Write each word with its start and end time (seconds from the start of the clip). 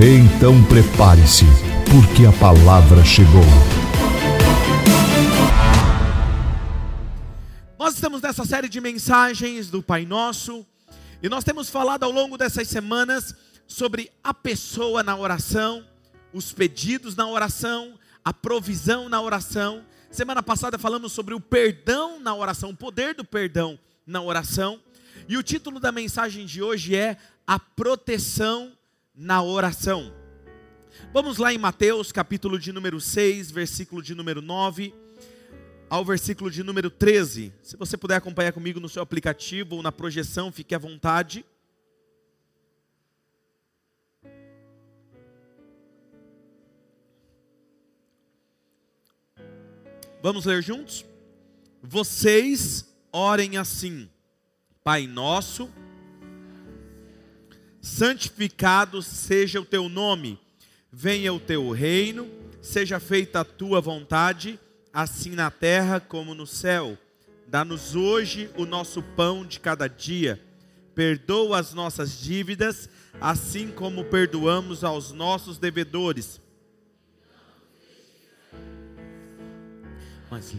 Então 0.00 0.64
prepare-se, 0.66 1.44
porque 1.90 2.24
a 2.24 2.30
palavra 2.38 3.04
chegou. 3.04 3.42
Nós 7.76 7.94
estamos 7.94 8.22
nessa 8.22 8.44
série 8.44 8.68
de 8.68 8.80
mensagens 8.80 9.68
do 9.70 9.82
Pai 9.82 10.06
Nosso 10.06 10.64
e 11.20 11.28
nós 11.28 11.42
temos 11.42 11.68
falado 11.68 12.04
ao 12.04 12.12
longo 12.12 12.38
dessas 12.38 12.68
semanas 12.68 13.34
sobre 13.66 14.08
a 14.22 14.32
pessoa 14.32 15.02
na 15.02 15.16
oração, 15.16 15.84
os 16.32 16.52
pedidos 16.52 17.16
na 17.16 17.26
oração, 17.26 17.98
a 18.24 18.32
provisão 18.32 19.08
na 19.08 19.20
oração. 19.20 19.84
Semana 20.12 20.44
passada 20.44 20.78
falamos 20.78 21.10
sobre 21.10 21.34
o 21.34 21.40
perdão 21.40 22.20
na 22.20 22.36
oração, 22.36 22.70
o 22.70 22.76
poder 22.76 23.16
do 23.16 23.24
perdão 23.24 23.76
na 24.06 24.22
oração. 24.22 24.80
E 25.28 25.36
o 25.36 25.42
título 25.42 25.80
da 25.80 25.90
mensagem 25.90 26.46
de 26.46 26.62
hoje 26.62 26.94
é 26.94 27.16
A 27.44 27.58
Proteção 27.58 28.77
na 29.18 29.42
oração. 29.42 30.14
Vamos 31.12 31.38
lá 31.38 31.52
em 31.52 31.58
Mateus, 31.58 32.12
capítulo 32.12 32.56
de 32.56 32.72
número 32.72 33.00
6, 33.00 33.50
versículo 33.50 34.00
de 34.00 34.14
número 34.14 34.40
9 34.40 34.94
ao 35.90 36.04
versículo 36.04 36.50
de 36.50 36.62
número 36.62 36.88
13. 36.88 37.52
Se 37.62 37.76
você 37.76 37.96
puder 37.96 38.16
acompanhar 38.16 38.52
comigo 38.52 38.78
no 38.78 38.88
seu 38.88 39.02
aplicativo 39.02 39.76
ou 39.76 39.82
na 39.82 39.90
projeção, 39.90 40.52
fique 40.52 40.74
à 40.74 40.78
vontade. 40.78 41.44
Vamos 50.22 50.44
ler 50.44 50.62
juntos? 50.62 51.04
Vocês 51.82 52.86
orem 53.12 53.56
assim: 53.56 54.08
Pai 54.84 55.06
nosso, 55.06 55.72
santificado 57.80 59.02
seja 59.02 59.60
o 59.60 59.64
teu 59.64 59.88
nome, 59.88 60.38
venha 60.92 61.32
o 61.32 61.40
teu 61.40 61.70
reino, 61.70 62.28
seja 62.60 62.98
feita 62.98 63.40
a 63.40 63.44
tua 63.44 63.80
vontade, 63.80 64.58
assim 64.92 65.30
na 65.30 65.50
terra 65.50 66.00
como 66.00 66.34
no 66.34 66.46
céu. 66.46 66.98
Dá-nos 67.46 67.94
hoje 67.94 68.50
o 68.56 68.66
nosso 68.66 69.02
pão 69.02 69.44
de 69.44 69.60
cada 69.60 69.88
dia. 69.88 70.40
Perdoa 70.94 71.58
as 71.58 71.72
nossas 71.72 72.20
dívidas, 72.20 72.90
assim 73.20 73.70
como 73.70 74.04
perdoamos 74.04 74.84
aos 74.84 75.12
nossos 75.12 75.58
devedores. 75.58 76.40
Mas 80.30 80.54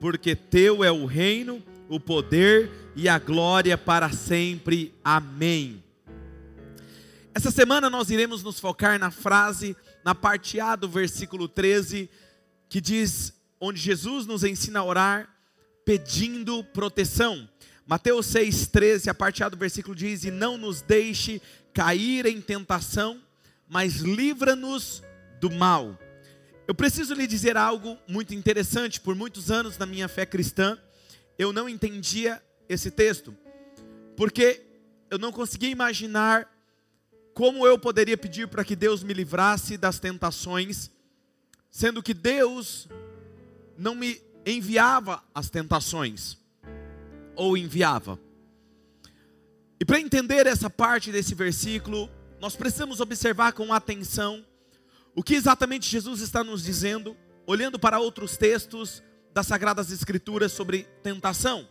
porque 0.00 0.34
teu 0.34 0.84
é 0.84 0.90
o 0.90 1.06
reino, 1.06 1.62
o 1.88 1.98
poder 1.98 2.70
e 2.96 3.10
a 3.10 3.18
glória 3.18 3.76
para 3.76 4.10
sempre. 4.10 4.94
Amém. 5.04 5.84
Essa 7.34 7.50
semana 7.50 7.90
nós 7.90 8.08
iremos 8.08 8.42
nos 8.42 8.58
focar 8.58 8.98
na 8.98 9.10
frase, 9.10 9.76
na 10.02 10.14
parte 10.14 10.58
A 10.58 10.74
do 10.74 10.88
versículo 10.88 11.46
13, 11.46 12.08
que 12.70 12.80
diz, 12.80 13.34
onde 13.60 13.78
Jesus 13.78 14.24
nos 14.24 14.42
ensina 14.42 14.80
a 14.80 14.84
orar 14.84 15.28
pedindo 15.84 16.64
proteção. 16.64 17.46
Mateus 17.86 18.26
6,13, 18.28 19.08
a 19.08 19.14
parte 19.14 19.44
A 19.44 19.50
do 19.50 19.56
versículo 19.58 19.94
diz: 19.94 20.24
E 20.24 20.30
não 20.30 20.56
nos 20.56 20.80
deixe 20.80 21.42
cair 21.74 22.24
em 22.24 22.40
tentação, 22.40 23.20
mas 23.68 23.96
livra-nos 23.96 25.02
do 25.38 25.50
mal. 25.50 25.98
Eu 26.66 26.74
preciso 26.74 27.12
lhe 27.12 27.26
dizer 27.26 27.58
algo 27.58 27.98
muito 28.08 28.34
interessante. 28.34 29.00
Por 29.00 29.14
muitos 29.14 29.50
anos 29.50 29.76
na 29.76 29.84
minha 29.84 30.08
fé 30.08 30.24
cristã, 30.24 30.78
eu 31.38 31.52
não 31.52 31.68
entendia 31.68 32.42
esse 32.68 32.90
texto, 32.90 33.36
porque 34.16 34.62
eu 35.10 35.18
não 35.18 35.32
conseguia 35.32 35.70
imaginar 35.70 36.50
como 37.34 37.66
eu 37.66 37.78
poderia 37.78 38.16
pedir 38.16 38.48
para 38.48 38.64
que 38.64 38.74
Deus 38.74 39.02
me 39.02 39.12
livrasse 39.12 39.76
das 39.76 39.98
tentações, 39.98 40.90
sendo 41.70 42.02
que 42.02 42.14
Deus 42.14 42.88
não 43.76 43.94
me 43.94 44.20
enviava 44.44 45.22
as 45.34 45.50
tentações, 45.50 46.38
ou 47.34 47.56
enviava. 47.56 48.18
E 49.78 49.84
para 49.84 50.00
entender 50.00 50.46
essa 50.46 50.70
parte 50.70 51.12
desse 51.12 51.34
versículo, 51.34 52.10
nós 52.40 52.56
precisamos 52.56 53.00
observar 53.00 53.52
com 53.52 53.72
atenção 53.72 54.44
o 55.14 55.22
que 55.22 55.34
exatamente 55.34 55.90
Jesus 55.90 56.20
está 56.20 56.42
nos 56.42 56.62
dizendo, 56.62 57.16
olhando 57.46 57.78
para 57.78 57.98
outros 57.98 58.36
textos 58.36 59.02
das 59.32 59.46
Sagradas 59.46 59.90
Escrituras 59.90 60.52
sobre 60.52 60.84
tentação. 61.02 61.68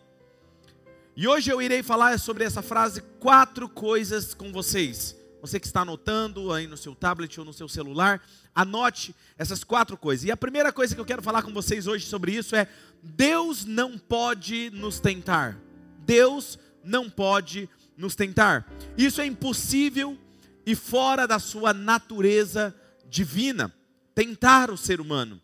E 1.17 1.29
hoje 1.29 1.49
eu 1.49 1.61
irei 1.61 1.81
falar 1.81 2.19
sobre 2.19 2.43
essa 2.43 2.61
frase, 2.61 3.01
quatro 3.21 3.69
coisas 3.69 4.33
com 4.33 4.51
vocês. 4.51 5.15
Você 5.39 5.61
que 5.61 5.65
está 5.65 5.81
anotando 5.81 6.51
aí 6.51 6.67
no 6.67 6.75
seu 6.75 6.93
tablet 6.93 7.39
ou 7.39 7.45
no 7.45 7.53
seu 7.53 7.69
celular, 7.69 8.21
anote 8.53 9.15
essas 9.37 9.63
quatro 9.63 9.95
coisas. 9.95 10.25
E 10.25 10.31
a 10.31 10.35
primeira 10.35 10.73
coisa 10.73 10.93
que 10.93 10.99
eu 10.99 11.05
quero 11.05 11.21
falar 11.21 11.41
com 11.41 11.53
vocês 11.53 11.87
hoje 11.87 12.05
sobre 12.05 12.33
isso 12.33 12.53
é: 12.53 12.67
Deus 13.01 13.63
não 13.63 13.97
pode 13.97 14.69
nos 14.71 14.99
tentar. 14.99 15.57
Deus 15.99 16.59
não 16.83 17.09
pode 17.09 17.69
nos 17.95 18.13
tentar. 18.13 18.69
Isso 18.97 19.21
é 19.21 19.25
impossível 19.25 20.17
e 20.65 20.75
fora 20.75 21.25
da 21.25 21.39
sua 21.39 21.73
natureza 21.73 22.75
divina, 23.07 23.73
tentar 24.13 24.69
o 24.69 24.77
ser 24.77 24.99
humano. 24.99 25.41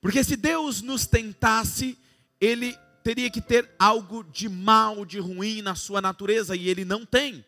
Porque 0.00 0.24
se 0.24 0.34
Deus 0.34 0.80
nos 0.80 1.06
tentasse, 1.06 1.98
ele 2.40 2.74
teria 3.02 3.30
que 3.30 3.40
ter 3.40 3.68
algo 3.78 4.24
de 4.24 4.48
mal, 4.48 5.04
de 5.04 5.18
ruim 5.18 5.62
na 5.62 5.74
sua 5.74 6.00
natureza, 6.00 6.54
e 6.54 6.68
ele 6.68 6.84
não 6.84 7.04
tem. 7.04 7.44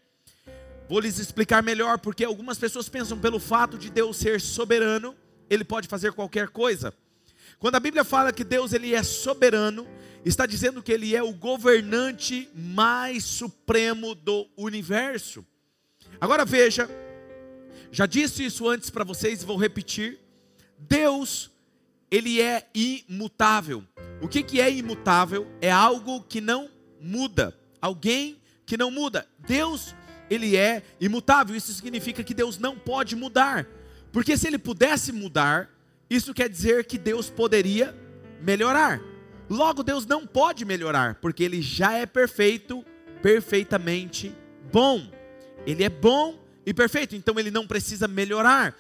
Vou 0.88 1.00
lhes 1.00 1.18
explicar 1.18 1.62
melhor, 1.62 1.98
porque 1.98 2.24
algumas 2.24 2.58
pessoas 2.58 2.88
pensam 2.88 3.18
pelo 3.18 3.38
fato 3.38 3.78
de 3.78 3.90
Deus 3.90 4.16
ser 4.16 4.40
soberano, 4.40 5.14
ele 5.48 5.64
pode 5.64 5.88
fazer 5.88 6.12
qualquer 6.12 6.48
coisa. 6.48 6.94
Quando 7.58 7.76
a 7.76 7.80
Bíblia 7.80 8.04
fala 8.04 8.32
que 8.32 8.44
Deus 8.44 8.72
ele 8.72 8.94
é 8.94 9.02
soberano, 9.02 9.86
está 10.24 10.46
dizendo 10.46 10.82
que 10.82 10.92
ele 10.92 11.14
é 11.14 11.22
o 11.22 11.32
governante 11.32 12.48
mais 12.54 13.24
supremo 13.24 14.14
do 14.14 14.48
universo. 14.56 15.44
Agora 16.20 16.44
veja, 16.44 16.88
já 17.90 18.06
disse 18.06 18.44
isso 18.44 18.69
antes 18.69 18.90
para 18.90 19.04
vocês 19.04 19.42
e 19.42 19.46
vou 19.46 19.56
repetir. 19.56 20.19
Deus, 20.78 21.50
ele 22.10 22.40
é 22.40 22.69
imutável. 22.74 23.84
O 24.22 24.28
que, 24.28 24.43
que 24.43 24.60
é 24.60 24.71
imutável? 24.71 25.50
É 25.60 25.71
algo 25.71 26.22
que 26.22 26.41
não 26.41 26.71
muda. 27.00 27.53
Alguém 27.81 28.41
que 28.65 28.77
não 28.77 28.88
muda. 28.88 29.27
Deus, 29.41 29.97
ele 30.31 30.56
é 30.56 30.84
imutável. 31.00 31.56
Isso 31.56 31.75
significa 31.75 32.22
que 32.22 32.32
Deus 32.32 32.56
não 32.56 32.78
pode 32.78 33.16
mudar. 33.16 33.66
Porque 34.12 34.37
se 34.37 34.47
ele 34.47 34.59
pudesse 34.59 35.11
mudar, 35.11 35.69
isso 36.09 36.32
quer 36.32 36.49
dizer 36.49 36.84
que 36.84 36.97
Deus 36.97 37.28
poderia 37.28 37.93
melhorar. 38.41 39.03
Logo, 39.50 39.82
Deus 39.82 40.06
não 40.06 40.25
pode 40.25 40.65
melhorar, 40.65 41.16
porque 41.16 41.43
ele 41.43 41.61
já 41.61 41.94
é 41.94 42.06
perfeito, 42.06 42.84
perfeitamente 43.21 44.32
bom. 44.72 45.11
Ele 45.66 45.82
é 45.82 45.88
bom 45.88 46.38
e 46.64 46.73
perfeito, 46.73 47.17
então 47.17 47.38
ele 47.38 47.50
não 47.50 47.67
precisa 47.67 48.06
melhorar. 48.06 48.76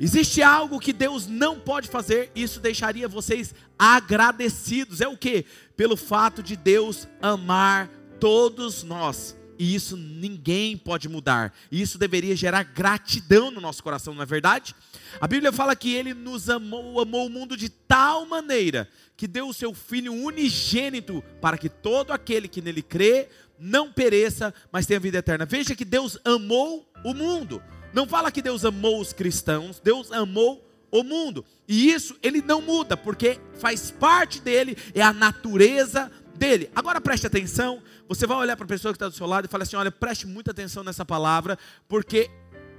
Existe 0.00 0.42
algo 0.42 0.78
que 0.78 0.92
Deus 0.92 1.26
não 1.26 1.58
pode 1.58 1.88
fazer, 1.88 2.30
isso 2.34 2.60
deixaria 2.60 3.08
vocês 3.08 3.54
agradecidos. 3.78 5.00
É 5.00 5.08
o 5.08 5.16
que? 5.16 5.44
Pelo 5.76 5.96
fato 5.96 6.42
de 6.42 6.56
Deus 6.56 7.08
amar 7.20 7.88
todos 8.20 8.82
nós. 8.82 9.36
E 9.58 9.74
isso 9.74 9.96
ninguém 9.96 10.76
pode 10.76 11.08
mudar. 11.08 11.52
E 11.70 11.82
isso 11.82 11.98
deveria 11.98 12.36
gerar 12.36 12.62
gratidão 12.62 13.50
no 13.50 13.60
nosso 13.60 13.82
coração, 13.82 14.14
não 14.14 14.22
é 14.22 14.26
verdade? 14.26 14.72
A 15.20 15.26
Bíblia 15.26 15.52
fala 15.52 15.74
que 15.74 15.92
ele 15.92 16.14
nos 16.14 16.48
amou, 16.48 17.00
amou 17.00 17.26
o 17.26 17.30
mundo 17.30 17.56
de 17.56 17.68
tal 17.68 18.24
maneira 18.24 18.88
que 19.16 19.26
deu 19.26 19.48
o 19.48 19.54
seu 19.54 19.74
filho 19.74 20.14
unigênito 20.14 21.24
para 21.40 21.58
que 21.58 21.68
todo 21.68 22.12
aquele 22.12 22.46
que 22.46 22.62
nele 22.62 22.82
crê 22.82 23.28
não 23.58 23.92
pereça, 23.92 24.54
mas 24.70 24.86
tenha 24.86 25.00
vida 25.00 25.18
eterna. 25.18 25.44
Veja 25.44 25.74
que 25.74 25.84
Deus 25.84 26.16
amou 26.24 26.88
o 27.04 27.12
mundo. 27.12 27.60
Não 27.98 28.06
fala 28.06 28.30
que 28.30 28.40
Deus 28.40 28.64
amou 28.64 29.00
os 29.00 29.12
cristãos, 29.12 29.80
Deus 29.80 30.12
amou 30.12 30.64
o 30.88 31.02
mundo. 31.02 31.44
E 31.66 31.90
isso 31.90 32.16
ele 32.22 32.40
não 32.40 32.62
muda, 32.62 32.96
porque 32.96 33.40
faz 33.54 33.90
parte 33.90 34.40
dele, 34.40 34.78
é 34.94 35.02
a 35.02 35.12
natureza 35.12 36.08
dele. 36.36 36.70
Agora 36.76 37.00
preste 37.00 37.26
atenção, 37.26 37.82
você 38.06 38.24
vai 38.24 38.36
olhar 38.36 38.56
para 38.56 38.66
a 38.66 38.68
pessoa 38.68 38.92
que 38.92 38.96
está 38.96 39.08
do 39.08 39.16
seu 39.16 39.26
lado 39.26 39.46
e 39.46 39.48
fala 39.48 39.64
assim: 39.64 39.74
olha, 39.74 39.90
preste 39.90 40.28
muita 40.28 40.52
atenção 40.52 40.84
nessa 40.84 41.04
palavra, 41.04 41.58
porque 41.88 42.30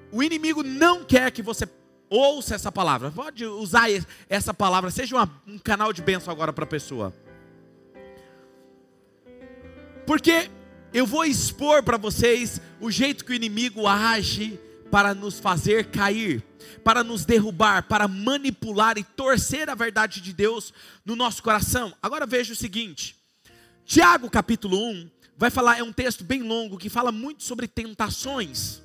o 0.09 0.23
inimigo 0.23 0.63
não 0.63 1.03
quer 1.03 1.29
que 1.31 1.41
você 1.41 1.67
ouça 2.09 2.55
essa 2.55 2.71
palavra. 2.71 3.11
Pode 3.11 3.45
usar 3.45 3.89
essa 4.29 4.53
palavra, 4.53 4.89
seja 4.89 5.17
uma, 5.17 5.29
um 5.45 5.59
canal 5.59 5.91
de 5.91 6.01
bênção 6.01 6.31
agora 6.31 6.53
para 6.53 6.63
a 6.63 6.65
pessoa. 6.65 7.13
Porque 10.07 10.49
eu 10.93 11.05
vou 11.05 11.25
expor 11.25 11.83
para 11.83 11.97
vocês 11.97 12.61
o 12.79 12.89
jeito 12.89 13.25
que 13.25 13.33
o 13.33 13.35
inimigo 13.35 13.85
age 13.85 14.57
para 14.89 15.13
nos 15.13 15.39
fazer 15.39 15.85
cair, 15.85 16.43
para 16.83 17.03
nos 17.03 17.25
derrubar, 17.25 17.83
para 17.83 18.07
manipular 18.07 18.97
e 18.97 19.03
torcer 19.03 19.69
a 19.69 19.75
verdade 19.75 20.21
de 20.21 20.33
Deus 20.33 20.73
no 21.05 21.15
nosso 21.15 21.41
coração. 21.43 21.93
Agora 22.01 22.25
veja 22.25 22.53
o 22.53 22.55
seguinte: 22.55 23.15
Tiago 23.85 24.29
capítulo 24.29 24.77
1 24.77 25.09
vai 25.37 25.49
falar, 25.49 25.79
é 25.79 25.83
um 25.83 25.93
texto 25.93 26.23
bem 26.23 26.43
longo 26.43 26.77
que 26.77 26.89
fala 26.89 27.11
muito 27.11 27.43
sobre 27.43 27.67
tentações. 27.67 28.81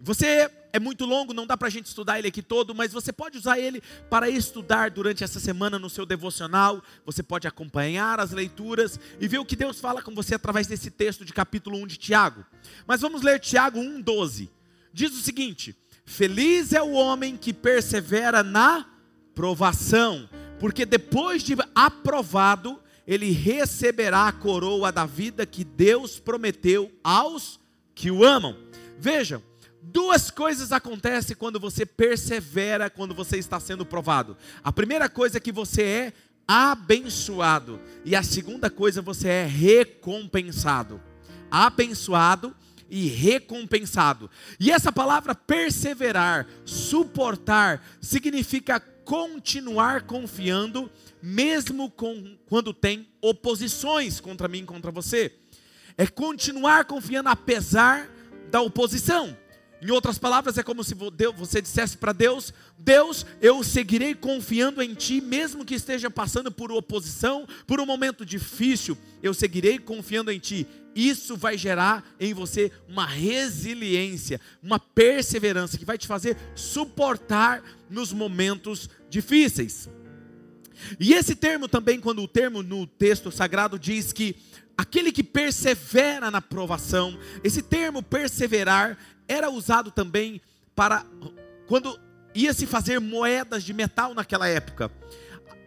Você 0.00 0.50
é 0.72 0.80
muito 0.80 1.04
longo, 1.04 1.32
não 1.32 1.46
dá 1.46 1.56
para 1.56 1.68
a 1.68 1.70
gente 1.70 1.86
estudar 1.86 2.18
ele 2.18 2.28
aqui 2.28 2.42
todo, 2.42 2.74
mas 2.74 2.92
você 2.92 3.12
pode 3.12 3.38
usar 3.38 3.58
ele 3.58 3.82
para 4.10 4.28
estudar 4.28 4.90
durante 4.90 5.22
essa 5.22 5.38
semana 5.38 5.78
no 5.78 5.90
seu 5.90 6.06
devocional. 6.06 6.82
Você 7.04 7.22
pode 7.22 7.46
acompanhar 7.46 8.18
as 8.18 8.32
leituras 8.32 8.98
e 9.20 9.28
ver 9.28 9.38
o 9.38 9.44
que 9.44 9.54
Deus 9.54 9.78
fala 9.78 10.02
com 10.02 10.14
você 10.14 10.34
através 10.34 10.66
desse 10.66 10.90
texto 10.90 11.24
de 11.24 11.32
capítulo 11.32 11.78
1 11.78 11.86
de 11.86 11.96
Tiago. 11.98 12.44
Mas 12.86 13.00
vamos 13.00 13.22
ler 13.22 13.38
Tiago 13.38 13.78
1,12. 13.78 14.48
Diz 14.92 15.12
o 15.12 15.22
seguinte: 15.22 15.76
Feliz 16.04 16.72
é 16.72 16.82
o 16.82 16.92
homem 16.92 17.36
que 17.36 17.52
persevera 17.52 18.42
na 18.42 18.86
provação, 19.34 20.28
porque 20.58 20.84
depois 20.84 21.42
de 21.42 21.56
aprovado, 21.74 22.78
ele 23.06 23.30
receberá 23.30 24.28
a 24.28 24.32
coroa 24.32 24.92
da 24.92 25.06
vida 25.06 25.46
que 25.46 25.64
Deus 25.64 26.18
prometeu 26.18 26.92
aos 27.02 27.58
que 27.94 28.10
o 28.10 28.24
amam. 28.24 28.56
Vejam, 28.98 29.42
Duas 29.84 30.30
coisas 30.30 30.70
acontecem 30.70 31.34
quando 31.34 31.58
você 31.58 31.84
persevera, 31.84 32.88
quando 32.88 33.12
você 33.12 33.36
está 33.36 33.58
sendo 33.58 33.84
provado. 33.84 34.36
A 34.62 34.72
primeira 34.72 35.08
coisa 35.08 35.38
é 35.38 35.40
que 35.40 35.50
você 35.50 35.82
é 35.82 36.12
abençoado, 36.46 37.80
e 38.04 38.14
a 38.14 38.22
segunda 38.22 38.70
coisa 38.70 39.02
você 39.02 39.28
é 39.28 39.44
recompensado. 39.44 41.00
Abençoado 41.50 42.54
e 42.92 43.08
recompensado. 43.08 44.30
E 44.60 44.70
essa 44.70 44.92
palavra 44.92 45.34
perseverar, 45.34 46.46
suportar, 46.62 47.82
significa 48.02 48.78
continuar 48.78 50.02
confiando, 50.02 50.90
mesmo 51.22 51.90
com, 51.90 52.36
quando 52.46 52.74
tem 52.74 53.08
oposições 53.22 54.20
contra 54.20 54.46
mim, 54.46 54.66
contra 54.66 54.90
você. 54.90 55.34
É 55.96 56.06
continuar 56.06 56.84
confiando 56.84 57.30
apesar 57.30 58.10
da 58.50 58.60
oposição. 58.60 59.34
Em 59.82 59.90
outras 59.90 60.16
palavras, 60.16 60.56
é 60.56 60.62
como 60.62 60.84
se 60.84 60.94
você 61.34 61.60
dissesse 61.60 61.96
para 61.96 62.12
Deus: 62.12 62.54
Deus, 62.78 63.26
eu 63.40 63.64
seguirei 63.64 64.14
confiando 64.14 64.80
em 64.80 64.94
Ti, 64.94 65.20
mesmo 65.20 65.64
que 65.64 65.74
esteja 65.74 66.08
passando 66.08 66.52
por 66.52 66.70
oposição, 66.70 67.48
por 67.66 67.80
um 67.80 67.86
momento 67.86 68.24
difícil, 68.24 68.96
eu 69.20 69.34
seguirei 69.34 69.80
confiando 69.80 70.30
em 70.30 70.38
Ti. 70.38 70.68
Isso 70.94 71.36
vai 71.36 71.58
gerar 71.58 72.04
em 72.20 72.32
você 72.32 72.70
uma 72.86 73.06
resiliência, 73.06 74.40
uma 74.62 74.78
perseverança 74.78 75.76
que 75.76 75.84
vai 75.84 75.98
te 75.98 76.06
fazer 76.06 76.36
suportar 76.54 77.62
nos 77.90 78.12
momentos 78.12 78.88
difíceis. 79.10 79.88
E 81.00 81.12
esse 81.12 81.34
termo 81.34 81.66
também, 81.66 81.98
quando 81.98 82.22
o 82.22 82.28
termo 82.28 82.62
no 82.62 82.86
texto 82.86 83.32
sagrado 83.32 83.78
diz 83.78 84.12
que 84.12 84.36
aquele 84.76 85.12
que 85.12 85.22
persevera 85.22 86.30
na 86.30 86.40
provação, 86.40 87.18
esse 87.42 87.62
termo 87.62 88.02
perseverar 88.02 88.98
era 89.28 89.50
usado 89.50 89.90
também 89.90 90.40
para 90.74 91.04
quando 91.66 91.98
ia 92.34 92.52
se 92.52 92.66
fazer 92.66 93.00
moedas 93.00 93.62
de 93.62 93.72
metal 93.72 94.14
naquela 94.14 94.48
época. 94.48 94.90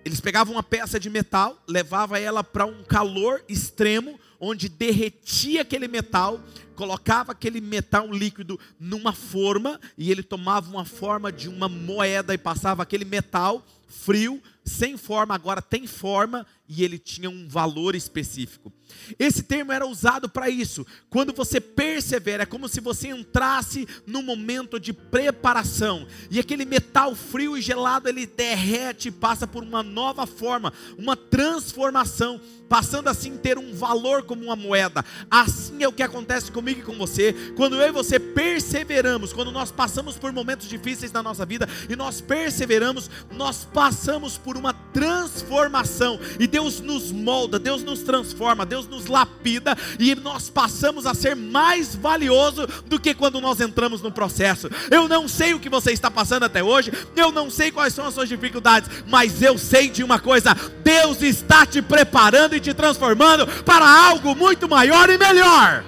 Eles 0.04 0.20
pegavam 0.20 0.54
uma 0.54 0.64
peça 0.64 1.00
de 1.00 1.10
metal, 1.10 1.62
levava 1.68 2.20
ela 2.20 2.44
para 2.44 2.66
um 2.66 2.84
calor 2.84 3.44
extremo, 3.50 4.20
onde 4.40 4.70
derretia 4.70 5.64
aquele 5.64 5.88
metal, 5.88 6.40
colocava 6.76 7.32
aquele 7.32 7.60
metal 7.60 8.12
líquido 8.12 8.60
numa 8.80 9.14
forma 9.14 9.80
e 9.98 10.12
ele 10.12 10.22
tomava 10.22 10.70
uma 10.70 10.86
forma 10.86 11.32
de 11.32 11.50
uma 11.50 11.68
moeda 11.68 12.34
e 12.34 12.38
passava 12.38 12.84
aquele 12.84 13.06
metal 13.06 13.66
frio, 13.88 14.42
sem 14.64 14.98
forma, 14.98 15.34
agora 15.34 15.62
tem 15.62 15.88
forma 15.88 16.46
e 16.68 16.84
ele 16.84 16.98
tinha 16.98 17.30
um 17.30 17.48
valor 17.48 17.96
específico. 17.96 18.74
Esse 19.20 19.44
termo 19.44 19.72
era 19.72 19.86
usado 19.86 20.28
para 20.28 20.50
isso. 20.50 20.86
Quando 21.10 21.34
você 21.34 21.60
persevera, 21.60 22.44
é 22.44 22.46
como 22.46 22.68
se 22.68 22.80
você 22.80 23.10
entrasse 23.10 23.88
num 24.06 24.22
momento 24.22 24.80
de 24.80 24.94
preparação 24.94 26.08
e 26.30 26.40
aquele 26.40 26.66
metal 26.66 27.16
frio 27.16 27.58
e 27.58 27.62
gelado 27.62 28.10
ele 28.10 28.26
derrete 28.26 29.10
e 29.10 29.12
passa 29.12 29.46
por 29.46 29.64
uma 29.64 29.84
nova 29.84 30.26
forma, 30.26 30.74
uma 30.98 31.16
transformação, 31.16 32.40
passando 32.68 33.08
assim 33.08 33.38
ter 33.38 33.58
um 33.58 33.74
valor 33.74 34.24
como 34.24 34.44
uma 34.44 34.56
moeda. 34.56 35.06
Assim 35.30 35.84
é 35.84 35.88
o 35.88 35.94
que 35.94 36.04
acontece 36.04 36.52
comigo 36.52 36.80
e 36.80 36.84
com 36.84 36.98
você. 36.98 37.34
Quando 37.56 37.76
eu 37.76 37.88
e 37.88 37.92
você 37.92 38.20
perseveramos, 38.20 39.34
quando 39.34 39.52
nós 39.52 39.72
passamos 39.72 40.18
por 40.18 40.32
momentos 40.32 40.68
difíceis 40.68 41.12
na 41.12 41.22
nossa 41.22 41.46
vida 41.46 41.68
e 41.90 41.96
nós 41.96 42.22
perseveramos, 42.22 43.10
nós 43.32 43.66
passamos 43.66 44.38
por 44.38 44.58
uma 44.58 44.74
transformação 44.74 46.20
e 46.40 46.48
Deus 46.56 46.80
nos 46.80 47.12
molda, 47.12 47.60
Deus 47.60 47.84
nos 47.84 48.02
transforma, 48.02 48.66
Deus 48.66 48.88
nos 48.88 49.08
lapida 49.08 49.78
e 50.00 50.16
nós 50.16 50.50
passamos 50.50 51.06
a 51.06 51.14
ser 51.14 51.36
mais 51.36 51.98
valioso 51.98 52.66
do 52.86 52.98
que 52.98 53.14
quando 53.14 53.42
nós 53.42 53.60
entramos 53.60 54.02
no 54.02 54.10
processo. 54.10 54.70
Eu 54.90 55.06
não 55.06 55.28
sei 55.28 55.54
o 55.54 55.60
que 55.60 55.68
você 55.68 55.92
está 55.92 56.10
passando 56.10 56.44
até 56.44 56.64
hoje, 56.64 56.94
eu 57.14 57.30
não 57.30 57.50
sei 57.50 57.72
quais 57.72 57.94
são 57.94 58.06
as 58.06 58.14
suas 58.14 58.30
dificuldades, 58.30 58.90
mas 59.06 59.42
eu 59.42 59.58
sei 59.58 59.90
de 59.90 60.02
uma 60.02 60.18
coisa: 60.18 60.56
Deus 60.82 61.22
está 61.22 61.66
te 61.66 61.82
preparando 61.82 62.56
e 62.56 62.62
te 62.62 62.74
transformando 62.74 63.46
para 63.64 63.86
algo 64.08 64.34
muito 64.34 64.70
maior 64.70 65.10
e 65.10 65.18
melhor. 65.18 65.84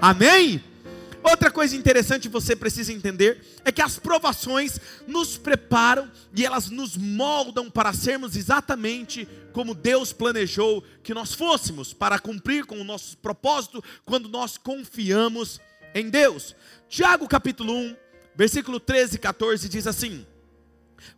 Amém? 0.00 0.64
Outra 1.24 1.50
coisa 1.50 1.74
interessante 1.74 2.28
você 2.28 2.54
precisa 2.54 2.92
entender 2.92 3.42
é 3.64 3.72
que 3.72 3.80
as 3.80 3.98
provações 3.98 4.78
nos 5.06 5.38
preparam 5.38 6.12
e 6.36 6.44
elas 6.44 6.68
nos 6.68 6.98
moldam 6.98 7.70
para 7.70 7.94
sermos 7.94 8.36
exatamente 8.36 9.26
como 9.50 9.74
Deus 9.74 10.12
planejou 10.12 10.84
que 11.02 11.14
nós 11.14 11.32
fôssemos, 11.32 11.94
para 11.94 12.18
cumprir 12.18 12.66
com 12.66 12.78
o 12.78 12.84
nosso 12.84 13.16
propósito 13.16 13.82
quando 14.04 14.28
nós 14.28 14.58
confiamos 14.58 15.62
em 15.94 16.10
Deus. 16.10 16.54
Tiago 16.90 17.26
capítulo 17.26 17.72
1, 17.72 17.96
versículo 18.36 18.78
13 18.78 19.16
e 19.16 19.18
14 19.18 19.66
diz 19.66 19.86
assim: 19.86 20.26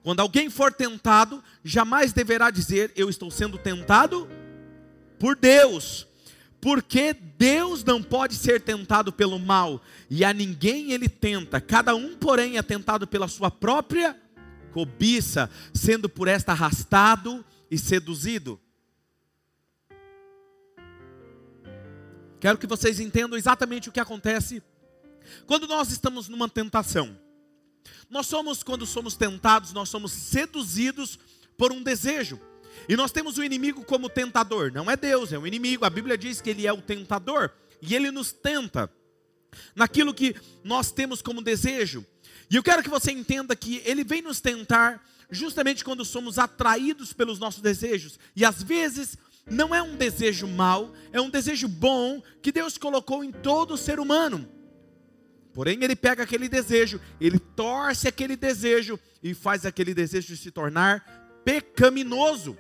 Quando 0.05 0.21
alguém 0.21 0.49
for 0.49 0.73
tentado, 0.73 1.43
jamais 1.65 2.13
deverá 2.13 2.53
dizer 2.53 2.93
eu 2.95 3.11
estou 3.11 3.29
sendo 3.29 3.59
tentado 3.59 4.31
por 5.19 5.35
Deus 5.35 6.06
porque 6.67 7.13
Deus 7.13 7.85
não 7.85 8.03
pode 8.03 8.35
ser 8.35 8.61
tentado 8.61 9.13
pelo 9.13 9.39
mal, 9.39 9.81
e 10.11 10.25
a 10.25 10.33
ninguém 10.33 10.91
ele 10.91 11.09
tenta, 11.09 11.61
cada 11.61 11.95
um, 11.95 12.17
porém, 12.17 12.59
é 12.59 12.63
tentado 12.63 13.07
pela 13.07 13.29
sua 13.29 13.53
própria 13.53 14.21
cobiça, 14.73 15.49
sendo 15.73 16.09
por 16.09 16.27
esta 16.27 16.51
arrastado 16.51 17.45
e 17.71 17.79
seduzido. 17.79 18.61
Quero 22.41 22.59
que 22.59 22.67
vocês 22.67 22.99
entendam 22.99 23.39
exatamente 23.39 23.89
o 23.89 23.93
que 23.93 24.01
acontece 24.01 24.61
quando 25.47 25.69
nós 25.69 25.93
estamos 25.93 26.27
numa 26.27 26.49
tentação. 26.49 27.17
Nós 28.11 28.27
somos, 28.27 28.65
quando 28.65 28.85
somos 28.85 29.15
tentados, 29.15 29.73
nós 29.73 29.89
somos 29.89 30.11
seduzidos 30.11 31.17
por 31.57 31.71
um 31.71 31.81
desejo. 31.81 32.41
E 32.89 32.97
nós 32.97 33.13
temos 33.13 33.39
o 33.39 33.45
inimigo 33.45 33.85
como 33.85 34.09
tentador. 34.09 34.73
Não 34.73 34.91
é 34.91 34.97
Deus, 34.97 35.33
é 35.33 35.39
o 35.39 35.47
inimigo. 35.47 35.85
A 35.85 35.91
Bíblia 35.91 36.17
diz 36.17 36.41
que 36.41 36.51
ele 36.51 36.67
é 36.67 36.73
o 36.73 36.83
tentador. 36.83 37.51
E 37.81 37.95
ele 37.95 38.11
nos 38.11 38.33
tenta 38.33 38.91
naquilo 39.75 40.15
que 40.15 40.35
nós 40.63 40.91
temos 40.91 41.23
como 41.23 41.43
desejo. 41.43 42.05
E 42.51 42.57
eu 42.57 42.63
quero 42.63 42.83
que 42.83 42.89
você 42.89 43.11
entenda 43.11 43.57
que 43.57 43.83
ele 43.85 44.05
vem 44.05 44.23
nos 44.23 44.41
tentar 44.41 45.05
justamente 45.31 45.85
quando 45.85 46.05
somos 46.05 46.39
atraídos 46.39 47.13
pelos 47.13 47.39
nossos 47.39 47.61
desejos. 47.61 48.19
E 48.35 48.45
às 48.45 48.63
vezes 48.63 49.19
não 49.49 49.75
é 49.75 49.83
um 49.83 49.97
desejo 49.97 50.47
mau, 50.47 50.93
é 51.13 51.21
um 51.21 51.31
desejo 51.31 51.69
bom 51.69 52.23
que 52.43 52.53
Deus 52.53 52.77
colocou 52.77 53.23
em 53.23 53.33
todo 53.33 53.77
ser 53.77 53.99
humano. 53.99 54.49
Porém, 55.53 55.83
ele 55.83 55.97
pega 55.97 56.23
aquele 56.23 56.49
desejo, 56.49 57.01
ele 57.19 57.39
torce 57.39 58.07
aquele 58.07 58.37
desejo 58.37 59.01
e 59.23 59.33
faz 59.33 59.65
aquele 59.65 59.95
desejo 59.95 60.37
se 60.37 60.51
tornar 60.51 61.41
pecaminoso. 61.45 62.59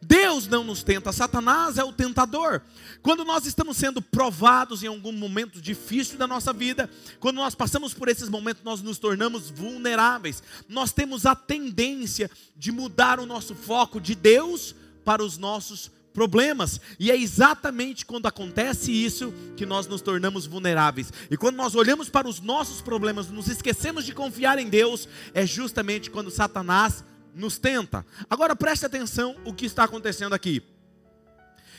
Deus 0.00 0.46
não 0.46 0.64
nos 0.64 0.82
tenta, 0.82 1.12
Satanás 1.12 1.78
é 1.78 1.84
o 1.84 1.92
tentador. 1.92 2.62
Quando 3.02 3.24
nós 3.24 3.46
estamos 3.46 3.76
sendo 3.76 4.00
provados 4.02 4.82
em 4.82 4.86
algum 4.86 5.12
momento 5.12 5.60
difícil 5.60 6.18
da 6.18 6.26
nossa 6.26 6.52
vida, 6.52 6.90
quando 7.20 7.36
nós 7.36 7.54
passamos 7.54 7.94
por 7.94 8.08
esses 8.08 8.28
momentos, 8.28 8.62
nós 8.62 8.82
nos 8.82 8.98
tornamos 8.98 9.50
vulneráveis. 9.50 10.42
Nós 10.68 10.92
temos 10.92 11.26
a 11.26 11.34
tendência 11.34 12.30
de 12.56 12.72
mudar 12.72 13.20
o 13.20 13.26
nosso 13.26 13.54
foco 13.54 14.00
de 14.00 14.14
Deus 14.14 14.74
para 15.04 15.22
os 15.22 15.38
nossos 15.38 15.90
problemas, 16.16 16.80
e 16.98 17.10
é 17.10 17.16
exatamente 17.16 18.06
quando 18.06 18.24
acontece 18.24 18.90
isso 18.90 19.34
que 19.54 19.66
nós 19.66 19.86
nos 19.86 20.00
tornamos 20.00 20.46
vulneráveis. 20.46 21.12
E 21.30 21.36
quando 21.36 21.56
nós 21.56 21.74
olhamos 21.74 22.08
para 22.08 22.26
os 22.26 22.40
nossos 22.40 22.80
problemas, 22.80 23.28
nos 23.28 23.48
esquecemos 23.48 24.02
de 24.02 24.14
confiar 24.14 24.58
em 24.58 24.66
Deus, 24.66 25.06
é 25.34 25.44
justamente 25.44 26.10
quando 26.10 26.30
Satanás 26.30 27.04
nos 27.36 27.58
tenta. 27.58 28.04
Agora 28.28 28.56
preste 28.56 28.86
atenção 28.86 29.36
o 29.44 29.52
que 29.52 29.66
está 29.66 29.84
acontecendo 29.84 30.34
aqui. 30.34 30.62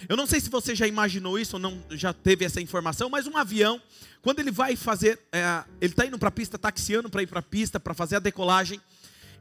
Eu 0.08 0.16
não 0.16 0.28
sei 0.28 0.40
se 0.40 0.50
você 0.50 0.76
já 0.76 0.86
imaginou 0.86 1.40
isso 1.40 1.56
ou 1.56 1.60
não, 1.60 1.84
já 1.90 2.14
teve 2.14 2.46
essa 2.46 2.62
informação, 2.62 3.10
mas 3.10 3.26
um 3.26 3.36
avião, 3.36 3.82
quando 4.22 4.40
ele 4.40 4.52
vai 4.52 4.76
fazer, 4.76 5.20
é, 5.32 5.64
ele 5.82 5.94
está 5.94 6.06
indo 6.06 6.20
para 6.20 6.30
a 6.30 6.32
pista, 6.32 6.58
taxiando 6.60 7.10
para 7.10 7.24
ir 7.24 7.28
para 7.28 7.40
a 7.40 7.44
pista, 7.44 7.80
para 7.80 7.96
fazer 7.96 8.18
a 8.18 8.20
decolagem, 8.20 8.80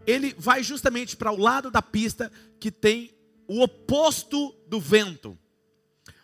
ele 0.07 0.35
vai 0.39 0.63
justamente 0.63 1.17
para 1.17 1.31
o 1.31 1.39
lado 1.39 1.71
da 1.71 1.83
pista 1.83 2.33
que 2.59 2.71
tem 2.71 3.15
o 3.47 3.63
oposto 3.63 4.55
do 4.67 4.81
vento. 4.81 5.39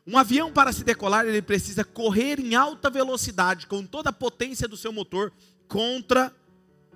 Um 0.06 0.16
avião 0.16 0.50
para 0.50 0.72
se 0.72 0.82
decolar, 0.82 1.26
ele 1.26 1.42
precisa 1.42 1.84
correr 1.84 2.40
em 2.40 2.54
alta 2.54 2.88
velocidade 2.88 3.66
com 3.66 3.84
toda 3.84 4.08
a 4.08 4.12
potência 4.12 4.66
do 4.66 4.76
seu 4.76 4.92
motor 4.92 5.30
contra 5.68 6.34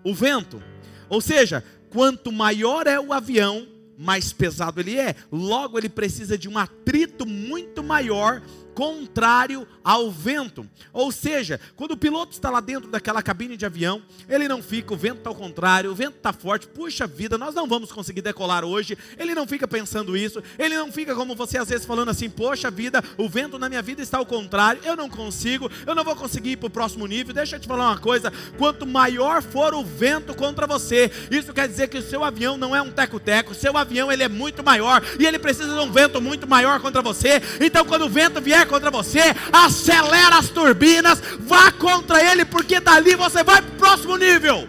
o 0.03 0.15
vento. 0.15 0.63
Ou 1.09 1.21
seja, 1.21 1.63
quanto 1.91 2.33
maior 2.33 2.87
é 2.87 2.99
o 2.99 3.13
avião, 3.13 3.67
mais 3.99 4.33
pesado 4.33 4.81
ele 4.81 4.97
é. 4.97 5.15
Logo, 5.31 5.79
ele 5.79 5.89
precisa 5.89 6.37
de 6.37 6.49
um 6.49 6.59
atrito 6.59 7.27
muito 7.27 7.83
maior 7.83 8.43
contrário 8.77 9.67
ao 9.83 10.11
vento. 10.11 10.69
Ou 10.93 11.11
seja, 11.11 11.59
quando 11.75 11.93
o 11.93 11.97
piloto 11.97 12.33
está 12.33 12.51
lá 12.51 12.61
dentro 12.61 12.91
daquela 12.91 13.23
cabine 13.23 13.57
de 13.57 13.65
avião, 13.65 14.03
ele 14.29 14.47
não 14.47 14.63
fica, 14.63 14.93
o 14.93 14.97
vento 14.97 15.19
está 15.19 15.31
ao 15.31 15.35
contrário, 15.35 15.91
o 15.91 15.95
vento 15.95 16.19
está 16.19 16.31
forte, 16.31 16.69
puxa 16.69 17.07
vida, 17.07 17.39
nós 17.39 17.55
não 17.55 17.67
vamos 17.67 17.91
conseguir 17.91 18.21
decolar 18.21 18.65
hoje. 18.65 18.97
Ele 19.19 19.35
não 19.35 19.47
fica 19.47 19.67
pensando 19.67 20.15
isso, 20.15 20.43
ele 20.59 20.77
não 20.77 20.93
fica 20.93 21.15
como 21.15 21.35
você 21.35 21.57
às 21.57 21.71
vezes 21.71 21.87
falando 21.87 22.11
assim, 22.11 22.29
poxa 22.29 22.71
vida, 22.71 23.03
o 23.17 23.31
vento 23.31 23.59
na 23.59 23.71
minha 23.71 23.81
vida 23.81 24.03
está 24.03 24.19
ao 24.19 24.27
contrário, 24.27 24.83
eu 24.85 24.95
não 24.95 25.09
consigo, 25.09 25.71
eu 25.87 25.95
não 25.95 26.05
vou 26.05 26.15
conseguir 26.15 26.51
ir 26.51 26.57
para 26.59 26.67
o 26.67 26.71
próximo 26.71 27.07
nível. 27.07 27.33
Deixa 27.33 27.57
eu 27.57 27.61
te 27.61 27.67
falar 27.67 27.89
uma 27.89 27.99
coisa: 27.99 28.31
quanto 28.59 28.87
maior 28.87 29.43
for 29.43 29.73
o 29.73 29.83
vento 29.83 30.35
contra 30.35 30.67
você, 30.67 31.11
isso 31.31 31.55
quer 31.55 31.67
dizer 31.67 31.89
que 31.89 31.97
o 31.97 32.03
seu 32.03 32.23
avião 32.23 32.59
não 32.59 32.77
é 32.77 32.83
um 32.83 32.93
teco-teco, 32.93 33.55
seu 33.55 33.79
avião 33.79 34.13
ele 34.13 34.23
é 34.23 34.29
muito 34.29 34.63
maior 34.63 35.03
e 35.19 35.25
ele 35.25 35.39
precisa 35.39 35.73
de 35.73 35.81
um 35.81 35.91
vento 35.91 36.21
muito 36.21 36.47
maior 36.47 36.79
contra 36.79 37.01
você. 37.01 37.41
Então, 37.59 37.83
quando 37.87 38.05
o 38.05 38.11
vento 38.11 38.39
vier 38.39 38.66
contra 38.67 38.91
você, 38.91 39.21
acelera 39.53 40.39
as 40.39 40.49
turbinas, 40.49 41.21
vá 41.41 41.71
contra 41.73 42.23
ele, 42.23 42.45
porque 42.45 42.81
dali 42.81 43.15
você 43.15 43.43
vai 43.43 43.63
para 43.63 43.73
o 43.73 43.79
próximo 43.79 44.17
nível. 44.17 44.69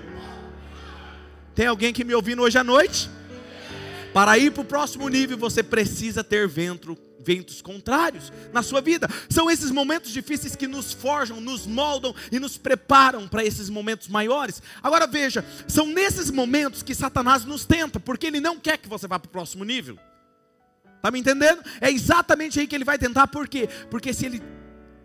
Tem 1.54 1.68
alguém 1.68 1.92
que 1.92 2.04
me 2.04 2.14
ouvindo 2.14 2.42
hoje 2.44 2.58
à 2.58 2.64
noite? 2.64 3.10
Para 4.14 4.38
ir 4.38 4.52
para 4.52 4.62
o 4.62 4.66
próximo 4.66 5.08
nível, 5.10 5.38
você 5.38 5.62
precisa 5.62 6.24
ter 6.24 6.48
vento, 6.48 6.98
ventos 7.20 7.62
contrários 7.62 8.32
na 8.54 8.64
sua 8.64 8.82
vida. 8.82 9.08
São 9.30 9.50
esses 9.50 9.70
momentos 9.70 10.12
difíceis 10.12 10.56
que 10.56 10.68
nos 10.68 10.94
forjam, 10.94 11.42
nos 11.42 11.68
moldam 11.68 12.16
e 12.32 12.40
nos 12.40 12.58
preparam 12.58 13.28
para 13.28 13.44
esses 13.44 13.70
momentos 13.70 14.08
maiores. 14.08 14.62
Agora 14.82 15.06
veja, 15.06 15.44
são 15.68 15.88
nesses 15.88 16.32
momentos 16.32 16.82
que 16.82 16.96
Satanás 16.96 17.44
nos 17.46 17.66
tenta, 17.66 18.00
porque 18.00 18.28
ele 18.28 18.40
não 18.40 18.60
quer 18.60 18.78
que 18.78 18.88
você 18.88 19.08
vá 19.08 19.20
para 19.20 19.28
o 19.28 19.32
próximo 19.32 19.64
nível. 19.64 20.00
Está 20.98 21.12
me 21.12 21.20
entendendo? 21.20 21.64
É 21.80 21.90
exatamente 21.90 22.60
aí 22.60 22.68
que 22.68 22.76
ele 22.76 22.84
vai 22.84 22.98
tentar, 22.98 23.28
por 23.28 23.48
quê? 23.48 23.70
Porque 23.90 24.14
se 24.14 24.26
ele 24.26 24.42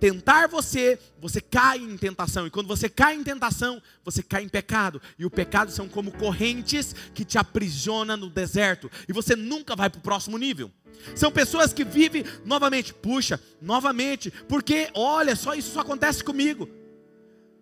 tentar 0.03 0.49
você, 0.49 0.99
você 1.21 1.41
cai 1.41 1.79
em 1.79 1.97
tentação. 1.97 2.45
E 2.45 2.51
quando 2.51 2.67
você 2.67 2.89
cai 2.89 3.15
em 3.15 3.23
tentação, 3.23 3.81
você 4.05 4.21
cai 4.21 4.43
em 4.43 4.49
pecado. 4.49 5.01
E 5.17 5.25
o 5.25 5.31
pecado 5.31 5.71
são 5.71 5.89
como 5.89 6.11
correntes 6.11 6.93
que 7.15 7.25
te 7.25 7.39
aprisiona 7.39 8.17
no 8.17 8.29
deserto. 8.29 8.91
E 9.09 9.13
você 9.13 9.37
nunca 9.37 9.77
vai 9.77 9.89
para 9.89 10.01
o 10.01 10.03
próximo 10.03 10.37
nível. 10.39 10.73
São 11.15 11.31
pessoas 11.31 11.73
que 11.73 11.85
vivem 11.85 12.25
novamente, 12.45 12.93
puxa, 12.93 13.41
novamente, 13.61 14.29
porque 14.49 14.91
olha, 14.93 15.37
só 15.37 15.55
isso 15.55 15.73
só 15.73 15.81
acontece 15.81 16.25
comigo. 16.25 16.69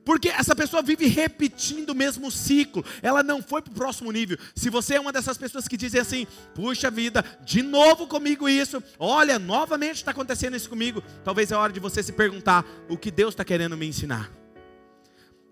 Porque 0.04 0.28
essa 0.28 0.54
pessoa 0.54 0.82
vive 0.82 1.06
repetindo 1.06 1.90
o 1.90 1.94
mesmo 1.94 2.30
ciclo, 2.30 2.84
ela 3.02 3.22
não 3.22 3.42
foi 3.42 3.60
para 3.60 3.72
o 3.72 3.74
próximo 3.74 4.10
nível. 4.10 4.38
Se 4.54 4.70
você 4.70 4.94
é 4.94 5.00
uma 5.00 5.12
dessas 5.12 5.36
pessoas 5.36 5.68
que 5.68 5.76
dizem 5.76 6.00
assim, 6.00 6.26
puxa 6.54 6.90
vida, 6.90 7.24
de 7.44 7.62
novo 7.62 8.06
comigo 8.06 8.48
isso, 8.48 8.82
olha, 8.98 9.38
novamente 9.38 9.96
está 9.96 10.10
acontecendo 10.10 10.56
isso 10.56 10.68
comigo, 10.68 11.02
talvez 11.22 11.52
é 11.52 11.56
hora 11.56 11.72
de 11.72 11.80
você 11.80 12.02
se 12.02 12.12
perguntar 12.12 12.64
o 12.88 12.96
que 12.96 13.10
Deus 13.10 13.34
está 13.34 13.44
querendo 13.44 13.76
me 13.76 13.86
ensinar. 13.86 14.30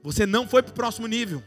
Você 0.02 0.24
não 0.24 0.48
foi 0.48 0.62
para 0.62 0.70
o 0.70 0.74
próximo 0.74 1.06
nível, 1.06 1.42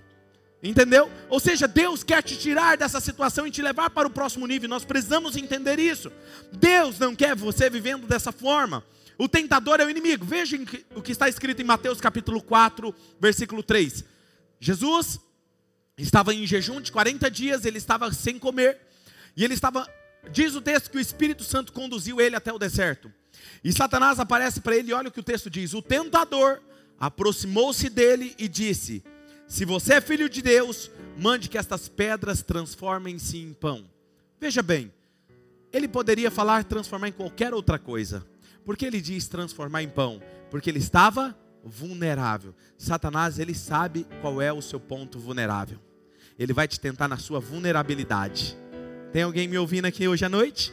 entendeu? 0.61 1.09
Ou 1.27 1.39
seja, 1.39 1.67
Deus 1.67 2.03
quer 2.03 2.21
te 2.21 2.37
tirar 2.37 2.77
dessa 2.77 2.99
situação 2.99 3.47
e 3.47 3.51
te 3.51 3.61
levar 3.61 3.89
para 3.89 4.07
o 4.07 4.11
próximo 4.11 4.45
nível, 4.45 4.69
nós 4.69 4.85
precisamos 4.85 5.35
entender 5.35 5.79
isso. 5.79 6.11
Deus 6.51 6.99
não 6.99 7.15
quer 7.15 7.35
você 7.35 7.69
vivendo 7.69 8.05
dessa 8.05 8.31
forma. 8.31 8.83
O 9.21 9.29
tentador 9.29 9.79
é 9.79 9.85
o 9.85 9.89
inimigo. 9.91 10.25
Vejam 10.25 10.65
o 10.95 10.99
que 10.99 11.11
está 11.11 11.29
escrito 11.29 11.61
em 11.61 11.63
Mateus 11.63 12.01
capítulo 12.01 12.41
4, 12.41 12.91
versículo 13.19 13.61
3. 13.61 14.03
Jesus 14.59 15.19
estava 15.95 16.33
em 16.33 16.47
jejum 16.47 16.81
de 16.81 16.91
40 16.91 17.29
dias, 17.29 17.63
ele 17.63 17.77
estava 17.77 18.11
sem 18.11 18.39
comer, 18.39 18.79
e 19.37 19.43
ele 19.43 19.53
estava, 19.53 19.87
diz 20.31 20.55
o 20.55 20.61
texto 20.61 20.89
que 20.89 20.97
o 20.97 20.99
Espírito 20.99 21.43
Santo 21.43 21.71
conduziu 21.71 22.19
ele 22.19 22.35
até 22.35 22.51
o 22.51 22.57
deserto. 22.57 23.13
E 23.63 23.71
Satanás 23.71 24.19
aparece 24.19 24.59
para 24.59 24.75
ele, 24.75 24.91
olha 24.91 25.09
o 25.09 25.11
que 25.11 25.19
o 25.19 25.23
texto 25.23 25.51
diz: 25.51 25.75
O 25.75 25.83
tentador 25.83 26.59
aproximou-se 26.99 27.91
dele 27.91 28.33
e 28.39 28.47
disse: 28.47 29.03
Se 29.47 29.65
você 29.65 29.93
é 29.93 30.01
filho 30.01 30.27
de 30.27 30.41
Deus, 30.41 30.89
mande 31.15 31.47
que 31.47 31.59
estas 31.59 31.87
pedras 31.87 32.41
transformem-se 32.41 33.37
em 33.37 33.53
pão. 33.53 33.87
Veja 34.39 34.63
bem, 34.63 34.91
ele 35.71 35.87
poderia 35.87 36.31
falar 36.31 36.63
transformar 36.63 37.09
em 37.09 37.13
qualquer 37.13 37.53
outra 37.53 37.77
coisa, 37.77 38.25
por 38.65 38.77
que 38.77 38.85
ele 38.85 39.01
diz 39.01 39.27
transformar 39.27 39.83
em 39.83 39.89
pão? 39.89 40.21
Porque 40.49 40.69
ele 40.69 40.79
estava 40.79 41.37
vulnerável. 41.63 42.55
Satanás, 42.77 43.39
ele 43.39 43.53
sabe 43.53 44.07
qual 44.21 44.41
é 44.41 44.51
o 44.51 44.61
seu 44.61 44.79
ponto 44.79 45.19
vulnerável. 45.19 45.79
Ele 46.37 46.53
vai 46.53 46.67
te 46.67 46.79
tentar 46.79 47.07
na 47.07 47.17
sua 47.17 47.39
vulnerabilidade. 47.39 48.57
Tem 49.11 49.23
alguém 49.23 49.47
me 49.47 49.57
ouvindo 49.57 49.85
aqui 49.85 50.07
hoje 50.07 50.25
à 50.25 50.29
noite? 50.29 50.71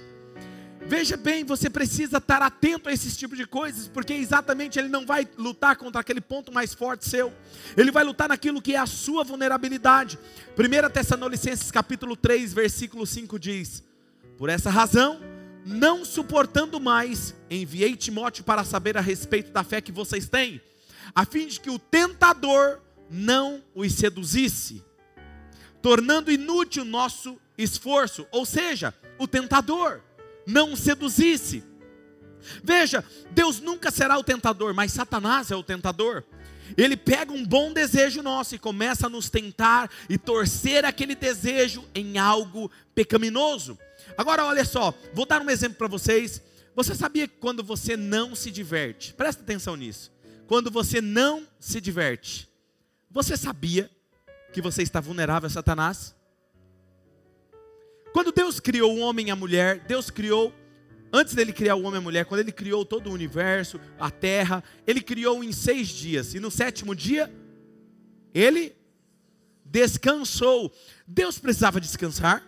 Veja 0.87 1.19
bem, 1.19 1.45
você 1.45 1.69
precisa 1.69 2.17
estar 2.17 2.41
atento 2.41 2.89
a 2.89 2.93
esses 2.93 3.15
tipos 3.15 3.37
de 3.37 3.47
coisas, 3.47 3.89
porque 3.89 4.15
exatamente 4.15 4.79
ele 4.79 4.89
não 4.89 5.05
vai 5.05 5.29
lutar 5.37 5.77
contra 5.77 6.01
aquele 6.01 6.21
ponto 6.21 6.51
mais 6.51 6.73
forte 6.73 7.07
seu. 7.07 7.31
Ele 7.77 7.91
vai 7.91 8.03
lutar 8.05 8.29
naquilo 8.29 8.63
que 8.63 8.75
é 8.75 8.79
a 8.79 8.87
sua 8.87 9.23
vulnerabilidade. 9.23 10.19
1 10.57 10.91
Tessalonicenses 10.91 11.71
capítulo 11.71 12.17
3, 12.17 12.55
versículo 12.55 13.07
5 13.07 13.39
diz: 13.39 13.85
Por 14.39 14.49
essa 14.49 14.71
razão, 14.71 15.21
não 15.65 16.05
suportando 16.05 16.81
mais, 16.81 17.35
enviei 17.51 17.97
Timóteo 17.97 18.45
para 18.45 18.65
saber 18.65 18.97
a 18.97 19.01
respeito 19.01 19.51
da 19.51 19.63
fé 19.63 19.81
que 19.81 19.93
vocês 19.93 20.29
têm, 20.29 20.61
a 21.15 21.25
fim 21.25 21.47
de 21.47 21.61
que 21.61 21.71
o 21.71 21.79
tentador 21.79 22.81
não 23.11 23.63
os 23.75 23.93
seduzisse, 23.95 24.85
tornando 25.81 26.31
inútil 26.31 26.85
nosso 26.85 27.39
esforço, 27.57 28.27
ou 28.31 28.45
seja, 28.47 28.95
o 29.19 29.27
tentador 29.27 30.01
não 30.47 30.77
seduzisse. 30.77 31.65
Veja, 32.63 33.05
Deus 33.31 33.61
nunca 33.61 33.91
será 33.91 34.19
o 34.19 34.25
tentador, 34.25 34.73
mas 34.73 34.93
Satanás 34.93 35.51
é 35.51 35.57
o 35.57 35.63
tentador. 35.63 36.25
Ele 36.77 36.97
pega 36.97 37.33
um 37.33 37.45
bom 37.45 37.73
desejo 37.73 38.23
nosso 38.23 38.55
e 38.55 38.59
começa 38.59 39.07
a 39.07 39.11
nos 39.11 39.31
tentar 39.31 39.91
e 40.09 40.19
torcer 40.19 40.85
aquele 40.85 41.15
desejo 41.15 41.85
em 41.95 42.19
algo 42.19 42.71
pecaminoso. 42.95 43.79
Agora 44.19 44.45
olha 44.45 44.65
só, 44.65 44.93
vou 45.15 45.25
dar 45.25 45.41
um 45.41 45.49
exemplo 45.49 45.79
para 45.79 45.87
vocês. 45.87 46.43
Você 46.75 46.93
sabia 46.93 47.29
que 47.29 47.37
quando 47.37 47.63
você 47.63 47.97
não 47.97 48.35
se 48.35 48.51
diverte, 48.51 49.15
presta 49.15 49.43
atenção 49.43 49.77
nisso. 49.77 50.11
Quando 50.49 50.73
você 50.73 51.01
não 51.01 51.47
se 51.61 51.81
diverte, 51.81 52.49
você 53.09 53.37
sabia 53.37 53.89
que 54.53 54.61
você 54.61 54.83
está 54.83 55.01
vulnerável 55.01 55.47
a 55.47 55.51
Satanás? 55.51 56.17
Quando 58.13 58.33
Deus 58.33 58.59
criou 58.59 58.97
o 58.97 58.99
homem 58.99 59.29
e 59.29 59.31
a 59.31 59.37
mulher, 59.37 59.85
Deus 59.87 60.11
criou, 60.11 60.53
antes 61.13 61.35
dele 61.35 61.53
criar 61.53 61.77
o 61.77 61.83
homem 61.83 61.95
e 61.95 61.99
a 61.99 62.01
mulher, 62.01 62.25
quando 62.25 62.41
ele 62.41 62.51
criou 62.51 62.85
todo 62.85 63.11
o 63.11 63.13
universo, 63.13 63.81
a 64.01 64.11
terra, 64.11 64.65
ele 64.85 65.01
criou 65.01 65.45
em 65.45 65.53
seis 65.53 65.87
dias, 65.87 66.35
e 66.35 66.41
no 66.41 66.51
sétimo 66.51 66.93
dia, 66.93 67.33
ele 68.35 68.75
descansou. 69.65 70.75
Deus 71.07 71.39
precisava 71.39 71.81
descansar? 71.81 72.45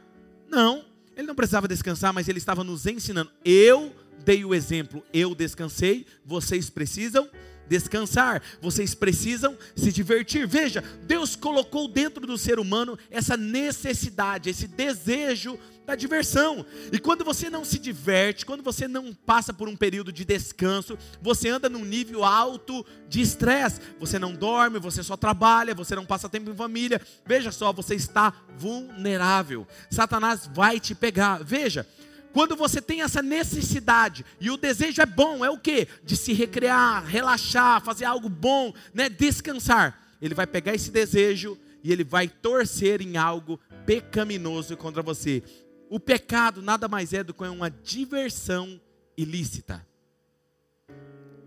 Não. 0.48 0.89
Ele 1.20 1.26
não 1.26 1.34
precisava 1.34 1.68
descansar, 1.68 2.14
mas 2.14 2.28
ele 2.28 2.38
estava 2.38 2.64
nos 2.64 2.86
ensinando. 2.86 3.30
Eu 3.44 3.94
dei 4.24 4.42
o 4.42 4.54
exemplo, 4.54 5.04
eu 5.12 5.34
descansei, 5.34 6.06
vocês 6.24 6.70
precisam 6.70 7.28
descansar, 7.68 8.42
vocês 8.60 8.94
precisam 8.94 9.54
se 9.76 9.92
divertir. 9.92 10.46
Veja, 10.46 10.82
Deus 11.06 11.36
colocou 11.36 11.86
dentro 11.86 12.26
do 12.26 12.38
ser 12.38 12.58
humano 12.58 12.98
essa 13.10 13.36
necessidade, 13.36 14.48
esse 14.48 14.66
desejo 14.66 15.58
da 15.86 15.94
diversão. 15.94 16.64
E 16.92 16.98
quando 16.98 17.24
você 17.24 17.50
não 17.50 17.64
se 17.64 17.78
diverte, 17.78 18.46
quando 18.46 18.62
você 18.62 18.86
não 18.86 19.12
passa 19.12 19.52
por 19.52 19.68
um 19.68 19.76
período 19.76 20.12
de 20.12 20.24
descanso, 20.24 20.96
você 21.20 21.48
anda 21.48 21.68
num 21.68 21.84
nível 21.84 22.24
alto 22.24 22.84
de 23.08 23.20
estresse. 23.20 23.80
Você 23.98 24.18
não 24.18 24.32
dorme, 24.32 24.78
você 24.78 25.02
só 25.02 25.16
trabalha, 25.16 25.74
você 25.74 25.94
não 25.94 26.06
passa 26.06 26.28
tempo 26.28 26.50
em 26.50 26.56
família. 26.56 27.00
Veja 27.26 27.50
só, 27.50 27.72
você 27.72 27.94
está 27.94 28.32
vulnerável. 28.56 29.66
Satanás 29.90 30.48
vai 30.52 30.78
te 30.78 30.94
pegar. 30.94 31.42
Veja, 31.42 31.86
quando 32.32 32.54
você 32.54 32.80
tem 32.80 33.02
essa 33.02 33.22
necessidade 33.22 34.24
e 34.40 34.50
o 34.50 34.56
desejo 34.56 35.02
é 35.02 35.06
bom, 35.06 35.44
é 35.44 35.50
o 35.50 35.58
que? 35.58 35.88
De 36.04 36.16
se 36.16 36.32
recrear, 36.32 37.04
relaxar, 37.04 37.82
fazer 37.82 38.04
algo 38.04 38.28
bom, 38.28 38.72
né? 38.94 39.08
descansar. 39.08 39.98
Ele 40.22 40.34
vai 40.34 40.46
pegar 40.46 40.74
esse 40.74 40.90
desejo 40.90 41.58
e 41.82 41.92
ele 41.92 42.04
vai 42.04 42.28
torcer 42.28 43.00
em 43.00 43.16
algo 43.16 43.58
pecaminoso 43.86 44.76
contra 44.76 45.02
você. 45.02 45.42
O 45.90 45.98
pecado 45.98 46.62
nada 46.62 46.86
mais 46.86 47.12
é 47.12 47.24
do 47.24 47.34
que 47.34 47.42
uma 47.42 47.68
diversão 47.68 48.80
ilícita. 49.16 49.84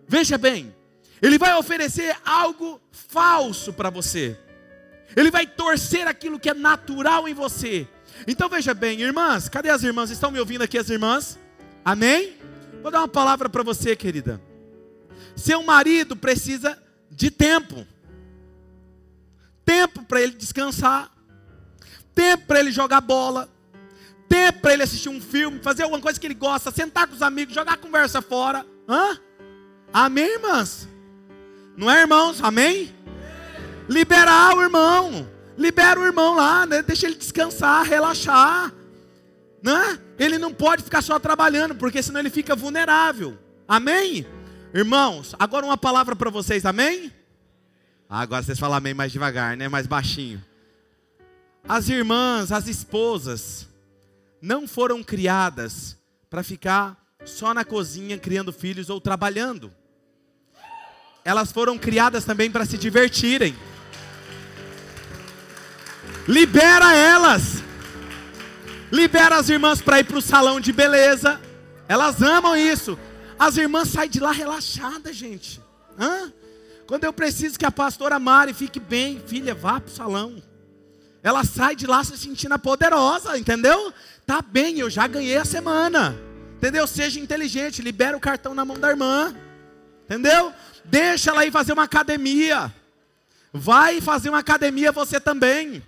Veja 0.06 0.38
bem, 0.38 0.76
ele 1.22 1.38
vai 1.38 1.56
oferecer 1.56 2.14
algo 2.26 2.82
falso 2.92 3.72
para 3.72 3.90
você. 3.90 4.38
Ele 5.16 5.32
vai 5.32 5.48
torcer 5.48 6.06
aquilo 6.06 6.38
que 6.38 6.50
é 6.50 6.54
natural 6.54 7.26
em 7.26 7.34
você. 7.34 7.88
Então 8.28 8.50
veja 8.50 8.74
bem, 8.74 9.00
irmãs, 9.02 9.48
cadê 9.48 9.70
as 9.70 9.82
irmãs? 9.82 10.10
Estão 10.10 10.30
me 10.30 10.40
ouvindo 10.40 10.64
aqui 10.64 10.78
as 10.78 10.90
irmãs? 10.90 11.40
Amém? 11.86 12.36
Vou 12.82 12.92
dar 12.92 13.00
uma 13.00 13.08
palavra 13.08 13.48
para 13.48 13.64
você, 13.64 13.96
querida. 13.96 14.42
Seu 15.38 15.64
marido 15.64 16.18
precisa 16.18 16.78
de 17.10 17.32
tempo. 17.32 17.88
Tempo 19.64 20.04
para 20.04 20.22
ele 20.22 20.34
descansar. 20.34 21.10
Tempo 22.14 22.46
para 22.46 22.60
ele 22.60 22.74
jogar 22.74 23.00
bola. 23.00 23.53
Tempo 24.28 24.62
para 24.62 24.74
ele 24.74 24.84
assistir 24.84 25.10
um 25.10 25.22
filme, 25.22 25.60
fazer 25.62 25.84
alguma 25.84 26.02
coisa 26.02 26.20
que 26.20 26.26
ele 26.26 26.34
gosta, 26.34 26.72
sentar 26.72 27.08
com 27.08 27.16
os 27.16 27.22
amigos, 27.22 27.54
jogar 27.54 27.74
a 27.74 27.78
conversa 27.78 28.22
fora. 28.22 28.66
Hã? 28.88 29.20
Amém, 29.94 30.34
irmãs? 30.34 30.88
Não 31.78 31.90
é, 31.90 32.02
irmãos? 32.02 32.42
Amém? 32.42 32.94
Liberar 33.88 34.56
o 34.56 34.62
irmão. 34.62 35.30
Libera 35.58 36.00
o 36.00 36.06
irmão 36.06 36.36
lá, 36.36 36.66
né? 36.66 36.82
deixa 36.82 37.06
ele 37.06 37.16
descansar, 37.16 37.86
relaxar. 37.86 38.74
Né? 39.62 40.00
Ele 40.18 40.38
não 40.38 40.54
pode 40.54 40.84
ficar 40.84 41.02
só 41.02 41.20
trabalhando, 41.20 41.76
porque 41.76 42.02
senão 42.02 42.20
ele 42.20 42.30
fica 42.30 42.56
vulnerável. 42.56 43.38
Amém? 43.68 44.26
Irmãos, 44.74 45.36
agora 45.38 45.66
uma 45.66 45.78
palavra 45.78 46.16
para 46.16 46.30
vocês, 46.32 46.66
amém? 46.66 47.12
Ah, 48.10 48.22
agora 48.22 48.44
vocês 48.44 48.60
falam 48.60 48.78
amém 48.78 48.94
mais 48.94 49.12
devagar, 49.12 49.56
né? 49.56 49.68
Mais 49.68 49.88
baixinho. 49.88 50.44
As 51.68 51.88
irmãs, 51.88 52.52
as 52.52 52.68
esposas, 52.68 53.68
não 54.44 54.68
foram 54.68 55.02
criadas 55.02 55.98
para 56.30 56.44
ficar 56.44 56.98
só 57.24 57.54
na 57.54 57.64
cozinha 57.64 58.18
criando 58.18 58.52
filhos 58.52 58.90
ou 58.90 59.00
trabalhando. 59.00 59.74
Elas 61.24 61.50
foram 61.50 61.78
criadas 61.78 62.26
também 62.26 62.52
para 62.52 62.66
se 62.66 62.78
divertirem. 62.78 63.56
Libera 66.28 66.94
elas. 66.94 67.64
Libera 68.92 69.38
as 69.38 69.48
irmãs 69.48 69.82
para 69.82 70.02
ir 70.02 70.04
para 70.04 70.18
o 70.18 70.22
salão 70.22 70.60
de 70.60 70.74
beleza. 70.74 71.40
Elas 71.88 72.22
amam 72.22 72.54
isso. 72.54 73.00
As 73.40 73.56
irmãs 73.56 73.88
saem 73.88 74.10
de 74.10 74.20
lá 74.20 74.34
relaxadas, 74.34 75.16
gente. 75.16 75.62
Hã? 75.98 76.34
Quando 76.86 77.06
eu 77.06 77.14
preciso 77.14 77.58
que 77.58 77.66
a 77.66 77.72
pastora 77.72 78.20
Mari 78.20 78.54
fique 78.54 78.82
bem, 78.82 79.22
filha, 79.26 79.56
vá 79.56 79.80
para 79.80 79.90
o 79.90 79.96
salão. 79.96 80.44
Ela 81.24 81.46
sai 81.46 81.74
de 81.74 81.88
lá 81.88 82.04
se 82.04 82.18
sentindo 82.18 82.60
poderosa, 82.60 83.38
entendeu? 83.38 83.94
Tá 84.26 84.42
bem, 84.42 84.80
eu 84.80 84.90
já 84.90 85.08
ganhei 85.08 85.38
a 85.38 85.46
semana. 85.46 86.20
Entendeu? 86.58 86.86
Seja 86.86 87.18
inteligente, 87.20 87.82
libera 87.82 88.16
o 88.16 88.20
cartão 88.20 88.54
na 88.54 88.66
mão 88.66 88.78
da 88.78 88.90
irmã. 88.90 89.34
Entendeu? 90.04 90.54
Deixa 90.84 91.32
ela 91.32 91.46
ir 91.46 91.52
fazer 91.52 91.72
uma 91.72 91.84
academia. 91.84 92.74
Vai 93.54 94.02
fazer 94.02 94.30
uma 94.30 94.40
academia 94.40 94.92
você 94.92 95.18
também. 95.18 95.82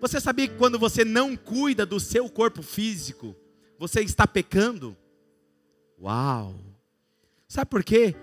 Você 0.00 0.20
sabia 0.20 0.48
que 0.48 0.56
quando 0.56 0.80
você 0.80 1.04
não 1.04 1.36
cuida 1.36 1.86
do 1.86 2.00
seu 2.00 2.28
corpo 2.28 2.60
físico, 2.60 3.36
você 3.78 4.00
está 4.00 4.26
pecando? 4.26 4.96
Uau! 6.00 6.56
Sabe 7.46 7.70
por 7.70 7.84
quê? 7.84 8.16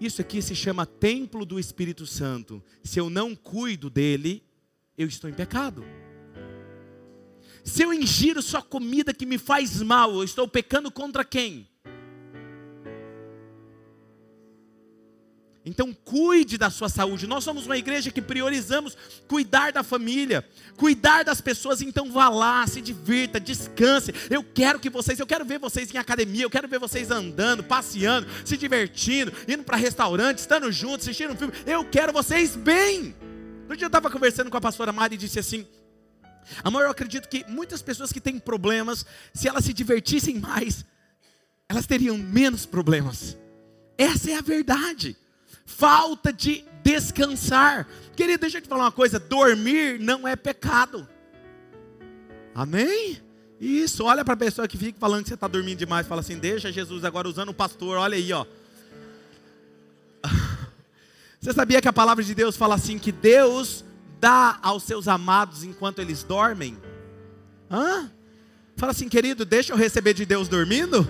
Isso 0.00 0.20
aqui 0.20 0.42
se 0.42 0.56
chama 0.56 0.84
templo 0.84 1.46
do 1.46 1.60
Espírito 1.60 2.06
Santo. 2.06 2.60
Se 2.82 2.98
eu 2.98 3.08
não 3.08 3.36
cuido 3.36 3.88
dele, 3.88 4.42
eu 4.96 5.06
estou 5.06 5.28
em 5.28 5.34
pecado. 5.34 5.84
Se 7.64 7.82
eu 7.82 7.92
ingiro 7.92 8.42
só 8.42 8.60
comida 8.60 9.14
que 9.14 9.24
me 9.24 9.38
faz 9.38 9.80
mal, 9.80 10.12
eu 10.12 10.24
estou 10.24 10.48
pecando 10.48 10.90
contra 10.90 11.24
quem? 11.24 11.68
Então 15.64 15.94
cuide 16.04 16.58
da 16.58 16.70
sua 16.70 16.88
saúde. 16.88 17.26
Nós 17.26 17.44
somos 17.44 17.66
uma 17.66 17.78
igreja 17.78 18.10
que 18.10 18.20
priorizamos 18.20 18.96
cuidar 19.28 19.72
da 19.72 19.84
família, 19.84 20.44
cuidar 20.76 21.22
das 21.22 21.40
pessoas. 21.40 21.80
Então 21.80 22.10
vá 22.10 22.28
lá, 22.28 22.66
se 22.66 22.80
divirta, 22.80 23.38
descanse. 23.38 24.12
Eu 24.28 24.42
quero 24.42 24.80
que 24.80 24.90
vocês, 24.90 25.20
eu 25.20 25.26
quero 25.26 25.44
ver 25.44 25.60
vocês 25.60 25.94
em 25.94 25.98
academia, 25.98 26.42
eu 26.42 26.50
quero 26.50 26.66
ver 26.66 26.80
vocês 26.80 27.12
andando, 27.12 27.62
passeando, 27.62 28.26
se 28.44 28.56
divertindo, 28.56 29.32
indo 29.46 29.62
para 29.62 29.76
restaurante, 29.76 30.38
estando 30.38 30.70
juntos, 30.72 31.06
assistindo 31.06 31.32
um 31.32 31.36
filme. 31.36 31.54
Eu 31.64 31.84
quero 31.84 32.12
vocês 32.12 32.56
bem. 32.56 33.14
No 33.68 33.76
dia 33.76 33.84
eu 33.84 33.88
estava 33.88 34.10
conversando 34.10 34.50
com 34.50 34.56
a 34.56 34.60
pastora 34.60 34.92
Mari 34.92 35.14
e 35.14 35.18
disse 35.18 35.38
assim: 35.38 35.66
Amor, 36.62 36.82
eu 36.82 36.90
acredito 36.90 37.28
que 37.28 37.44
muitas 37.48 37.82
pessoas 37.82 38.12
que 38.12 38.20
têm 38.20 38.38
problemas, 38.38 39.06
se 39.32 39.48
elas 39.48 39.64
se 39.64 39.72
divertissem 39.72 40.38
mais, 40.38 40.84
elas 41.68 41.86
teriam 41.86 42.18
menos 42.18 42.66
problemas. 42.66 43.36
Essa 43.96 44.30
é 44.32 44.34
a 44.34 44.42
verdade 44.42 45.16
falta 45.64 46.32
de 46.32 46.64
descansar. 46.82 47.86
Querido, 48.14 48.40
deixa 48.40 48.58
eu 48.58 48.62
te 48.62 48.68
falar 48.68 48.84
uma 48.84 48.92
coisa: 48.92 49.18
dormir 49.18 49.98
não 49.98 50.26
é 50.26 50.36
pecado. 50.36 51.08
Amém? 52.54 53.20
Isso, 53.60 54.04
olha 54.04 54.24
para 54.24 54.34
a 54.34 54.36
pessoa 54.36 54.68
que 54.68 54.76
fica 54.76 54.98
falando 54.98 55.22
que 55.22 55.28
você 55.28 55.34
está 55.34 55.48
dormindo 55.48 55.78
demais, 55.78 56.06
fala 56.06 56.20
assim: 56.20 56.38
deixa 56.38 56.72
Jesus 56.72 57.04
agora 57.04 57.28
usando 57.28 57.50
o 57.50 57.54
pastor, 57.54 57.96
olha 57.96 58.16
aí, 58.16 58.32
ó. 58.32 58.44
Você 61.42 61.52
sabia 61.52 61.82
que 61.82 61.88
a 61.88 61.92
palavra 61.92 62.22
de 62.22 62.36
Deus 62.36 62.56
fala 62.56 62.76
assim: 62.76 63.00
que 63.00 63.10
Deus 63.10 63.84
dá 64.20 64.60
aos 64.62 64.84
seus 64.84 65.08
amados 65.08 65.64
enquanto 65.64 65.98
eles 65.98 66.22
dormem? 66.22 66.78
Hã? 67.68 68.08
Fala 68.76 68.92
assim, 68.92 69.08
querido, 69.08 69.44
deixa 69.44 69.72
eu 69.72 69.76
receber 69.76 70.14
de 70.14 70.24
Deus 70.24 70.46
dormindo? 70.46 71.06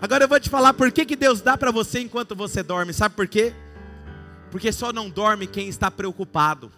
Agora 0.00 0.22
eu 0.24 0.28
vou 0.28 0.38
te 0.38 0.48
falar 0.48 0.72
por 0.72 0.92
que, 0.92 1.04
que 1.04 1.16
Deus 1.16 1.40
dá 1.40 1.58
para 1.58 1.72
você 1.72 1.98
enquanto 1.98 2.36
você 2.36 2.62
dorme. 2.62 2.92
Sabe 2.92 3.16
por 3.16 3.26
quê? 3.26 3.52
Porque 4.52 4.70
só 4.70 4.92
não 4.92 5.10
dorme 5.10 5.48
quem 5.48 5.68
está 5.68 5.90
preocupado. 5.90 6.70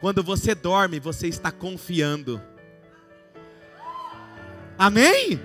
Quando 0.00 0.20
você 0.20 0.52
dorme, 0.52 0.98
você 0.98 1.28
está 1.28 1.52
confiando. 1.52 2.42
Amém? 4.76 5.40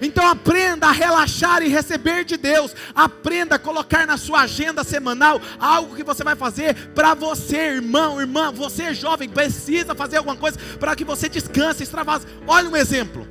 Então 0.00 0.26
aprenda 0.26 0.88
a 0.88 0.92
relaxar 0.92 1.62
e 1.62 1.68
receber 1.68 2.24
de 2.24 2.36
Deus. 2.36 2.74
Aprenda 2.94 3.54
a 3.54 3.58
colocar 3.58 4.06
na 4.06 4.16
sua 4.16 4.42
agenda 4.42 4.82
semanal 4.82 5.40
algo 5.60 5.94
que 5.94 6.02
você 6.02 6.24
vai 6.24 6.34
fazer 6.34 6.74
para 6.88 7.14
você, 7.14 7.56
irmão, 7.56 8.20
irmã. 8.20 8.50
Você 8.50 8.92
jovem 8.94 9.28
precisa 9.28 9.94
fazer 9.94 10.16
alguma 10.16 10.36
coisa 10.36 10.58
para 10.80 10.96
que 10.96 11.04
você 11.04 11.28
descanse, 11.28 11.82
extravase. 11.82 12.26
Olha 12.46 12.68
um 12.68 12.76
exemplo. 12.76 13.28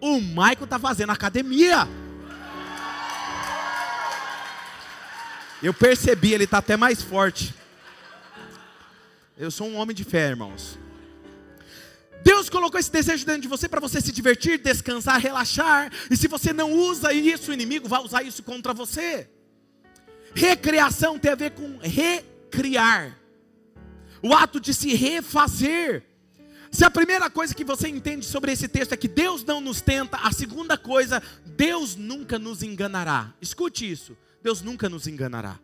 O 0.00 0.20
Michael 0.20 0.64
está 0.64 0.78
fazendo 0.78 1.10
academia. 1.10 1.88
Eu 5.62 5.72
percebi, 5.72 6.32
ele 6.32 6.44
está 6.44 6.58
até 6.58 6.76
mais 6.76 7.02
forte. 7.02 7.54
Eu 9.38 9.50
sou 9.50 9.68
um 9.68 9.76
homem 9.76 9.94
de 9.94 10.04
fé, 10.04 10.28
irmãos. 10.28 10.78
Deus 12.26 12.50
colocou 12.50 12.80
esse 12.80 12.90
desejo 12.90 13.24
dentro 13.24 13.42
de 13.42 13.46
você 13.46 13.68
para 13.68 13.78
você 13.78 14.00
se 14.00 14.10
divertir, 14.10 14.58
descansar, 14.58 15.20
relaxar. 15.20 15.92
E 16.10 16.16
se 16.16 16.26
você 16.26 16.52
não 16.52 16.72
usa 16.72 17.12
isso, 17.12 17.52
o 17.52 17.54
inimigo 17.54 17.88
vai 17.88 18.02
usar 18.02 18.24
isso 18.24 18.42
contra 18.42 18.74
você. 18.74 19.30
Recreação 20.34 21.20
tem 21.20 21.30
a 21.30 21.36
ver 21.36 21.52
com 21.52 21.78
recriar. 21.78 23.16
O 24.20 24.34
ato 24.34 24.58
de 24.58 24.74
se 24.74 24.92
refazer. 24.92 26.02
Se 26.68 26.84
a 26.84 26.90
primeira 26.90 27.30
coisa 27.30 27.54
que 27.54 27.62
você 27.62 27.86
entende 27.86 28.26
sobre 28.26 28.50
esse 28.50 28.66
texto 28.66 28.92
é 28.92 28.96
que 28.96 29.06
Deus 29.06 29.44
não 29.44 29.60
nos 29.60 29.80
tenta, 29.80 30.16
a 30.16 30.32
segunda 30.32 30.76
coisa, 30.76 31.22
Deus 31.44 31.94
nunca 31.94 32.40
nos 32.40 32.60
enganará. 32.60 33.32
Escute 33.40 33.88
isso: 33.88 34.18
Deus 34.42 34.62
nunca 34.62 34.88
nos 34.88 35.06
enganará. 35.06 35.60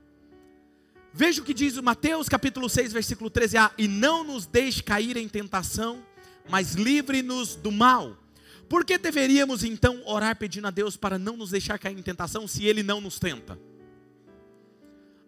Veja 1.12 1.42
o 1.42 1.44
que 1.44 1.52
diz 1.52 1.76
o 1.76 1.82
Mateus 1.82 2.28
capítulo 2.28 2.68
6, 2.68 2.92
versículo 2.92 3.28
13a: 3.32 3.72
E 3.76 3.88
não 3.88 4.22
nos 4.22 4.46
deixe 4.46 4.80
cair 4.80 5.16
em 5.16 5.28
tentação, 5.28 6.06
mas 6.48 6.74
livre-nos 6.74 7.54
do 7.54 7.70
mal. 7.70 8.16
Por 8.68 8.84
que 8.84 8.96
deveríamos 8.96 9.62
então 9.64 10.02
orar 10.06 10.36
pedindo 10.36 10.66
a 10.66 10.70
Deus 10.70 10.96
para 10.96 11.18
não 11.18 11.36
nos 11.36 11.50
deixar 11.50 11.78
cair 11.78 11.98
em 11.98 12.02
tentação 12.02 12.48
se 12.48 12.64
Ele 12.64 12.82
não 12.82 13.00
nos 13.00 13.18
tenta? 13.18 13.58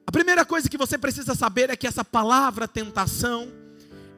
A 0.07 0.13
primeira 0.13 0.45
coisa 0.45 0.69
que 0.69 0.79
você 0.79 0.97
precisa 0.97 1.35
saber 1.35 1.71
é 1.71 1.77
que 1.77 1.87
essa 1.87 2.05
palavra 2.05 2.67
tentação 2.67 3.53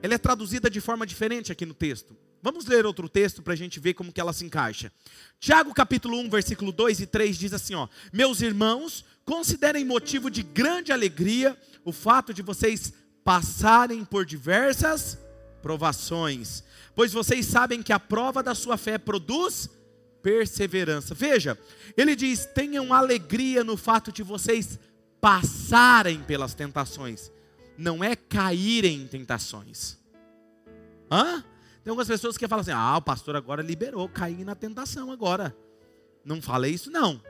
ela 0.03 0.15
é 0.15 0.19
traduzida 0.19 0.71
de 0.71 0.81
forma 0.81 1.07
diferente 1.07 1.51
aqui 1.51 1.67
no 1.67 1.75
texto. 1.75 2.17
Vamos 2.43 2.67
ler 2.67 2.87
outro 2.87 3.09
texto 3.09 3.43
para 3.43 3.55
a 3.55 3.57
gente 3.57 3.81
ver 3.81 3.95
como 3.95 4.13
que 4.13 4.21
ela 4.21 4.33
se 4.33 4.45
encaixa. 4.45 4.93
Tiago 5.41 5.75
capítulo 5.75 6.19
1, 6.21 6.31
versículo 6.31 6.71
2 6.71 7.01
e 7.01 7.07
3 7.07 7.37
diz 7.37 7.53
assim: 7.53 7.75
ó, 7.75 7.89
Meus 8.13 8.41
irmãos, 8.41 9.05
considerem 9.25 9.85
motivo 9.85 10.31
de 10.31 10.45
grande 10.45 10.93
alegria 10.93 11.59
o 11.85 11.91
fato 11.91 12.33
de 12.33 12.43
vocês 12.43 12.93
passarem 13.25 14.05
por 14.05 14.25
diversas 14.25 15.19
provações. 15.67 16.63
Pois 16.95 17.13
vocês 17.13 17.45
sabem 17.45 17.83
que 17.83 17.93
a 17.93 17.99
prova 17.99 18.41
da 18.41 18.55
sua 18.55 18.77
fé 18.77 18.99
produz 18.99 19.69
perseverança. 20.23 21.13
Veja, 21.13 21.59
ele 21.97 22.15
diz: 22.15 22.47
tenham 22.47 22.95
alegria 22.95 23.65
no 23.65 23.77
fato 23.77 24.13
de 24.13 24.23
vocês 24.23 24.79
passarem 25.21 26.23
pelas 26.23 26.55
tentações, 26.55 27.33
não 27.77 28.05
é 28.05 28.15
caírem 28.15 29.03
em 29.03 29.09
tentações. 29.09 29.99
Hã? 31.11 31.45
Tem 31.83 31.91
algumas 31.91 32.07
pessoas 32.07 32.39
que 32.39 32.47
falam 32.47 32.61
assim: 32.61 32.71
ah, 32.71 32.99
o 32.99 33.03
pastor 33.03 33.35
agora 33.35 33.61
liberou, 33.61 34.09
caí 34.09 34.45
na 34.45 34.55
tentação 34.55 35.11
agora. 35.11 35.57
Não 36.25 36.41
falei 36.41 36.75
isso, 36.75 36.93
não. 36.93 37.21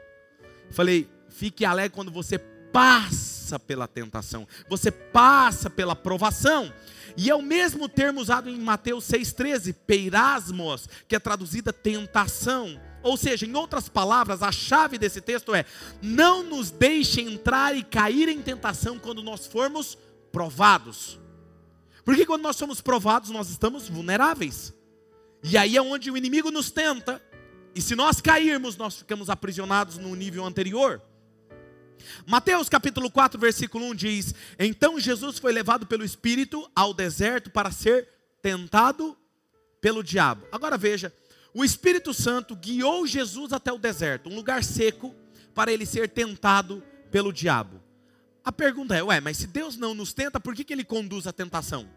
Falei, 0.71 1.09
fique 1.31 1.65
alegre 1.65 1.95
quando 1.95 2.11
você 2.11 2.39
passa 2.39 3.36
pela 3.59 3.87
tentação, 3.87 4.47
você 4.69 4.91
passa 4.91 5.71
pela 5.71 5.95
provação. 5.95 6.73
E 7.17 7.31
é 7.31 7.35
o 7.35 7.41
mesmo 7.41 7.89
termo 7.89 8.21
usado 8.21 8.51
em 8.51 8.59
Mateus 8.59 9.05
6,13, 9.05 9.75
peirasmos, 9.87 10.89
que 11.09 11.17
é 11.17 11.19
traduzida 11.19 11.73
tentação. 11.73 12.79
Ou 13.03 13.17
seja, 13.17 13.47
em 13.47 13.55
outras 13.55 13.89
palavras, 13.89 14.43
a 14.43 14.51
chave 14.51 14.99
desse 14.99 15.21
texto 15.21 15.55
é: 15.55 15.65
não 16.03 16.43
nos 16.43 16.71
deixe 16.71 17.21
entrar 17.21 17.77
e 17.77 17.83
cair 17.85 18.29
em 18.29 18.43
tentação 18.43 18.99
quando 18.99 19.23
nós 19.23 19.47
formos 19.47 19.97
provados. 20.33 21.19
Porque 22.05 22.27
quando 22.27 22.43
nós 22.43 22.57
somos 22.57 22.81
provados, 22.81 23.31
nós 23.31 23.49
estamos 23.49 23.89
vulneráveis. 23.89 24.75
E 25.43 25.57
aí 25.57 25.77
é 25.77 25.83
onde 25.83 26.11
o 26.11 26.17
inimigo 26.17 26.51
nos 26.51 26.71
tenta. 26.71 27.23
E 27.75 27.81
se 27.81 27.95
nós 27.95 28.21
cairmos, 28.21 28.77
nós 28.77 28.97
ficamos 28.97 29.31
aprisionados 29.31 29.99
no 29.99 30.15
nível 30.15 30.45
anterior. 30.45 31.01
Mateus 32.27 32.69
capítulo 32.69 33.11
4, 33.11 33.39
versículo 33.39 33.87
1 33.87 33.95
diz: 33.95 34.35
Então 34.59 34.99
Jesus 34.99 35.39
foi 35.39 35.53
levado 35.53 35.87
pelo 35.87 36.05
Espírito 36.05 36.71
ao 36.75 36.93
deserto 36.95 37.51
para 37.51 37.71
ser 37.71 38.09
tentado 38.43 39.17
pelo 39.81 40.03
diabo. 40.03 40.47
Agora 40.51 40.77
veja, 40.77 41.13
o 41.55 41.65
Espírito 41.65 42.13
Santo 42.13 42.55
guiou 42.55 43.07
Jesus 43.07 43.53
até 43.53 43.73
o 43.73 43.79
deserto, 43.79 44.29
um 44.29 44.35
lugar 44.35 44.63
seco, 44.63 45.15
para 45.55 45.73
ele 45.73 45.87
ser 45.87 46.09
tentado 46.09 46.83
pelo 47.11 47.33
diabo. 47.33 47.81
A 48.45 48.53
pergunta 48.53 48.95
é: 48.95 49.03
ué, 49.03 49.21
mas 49.21 49.39
se 49.39 49.47
Deus 49.47 49.77
não 49.77 49.95
nos 49.95 50.13
tenta, 50.13 50.39
por 50.39 50.55
que, 50.55 50.65
que 50.65 50.73
ele 50.73 50.85
conduz 50.85 51.27
a 51.27 51.33
tentação? 51.33 51.89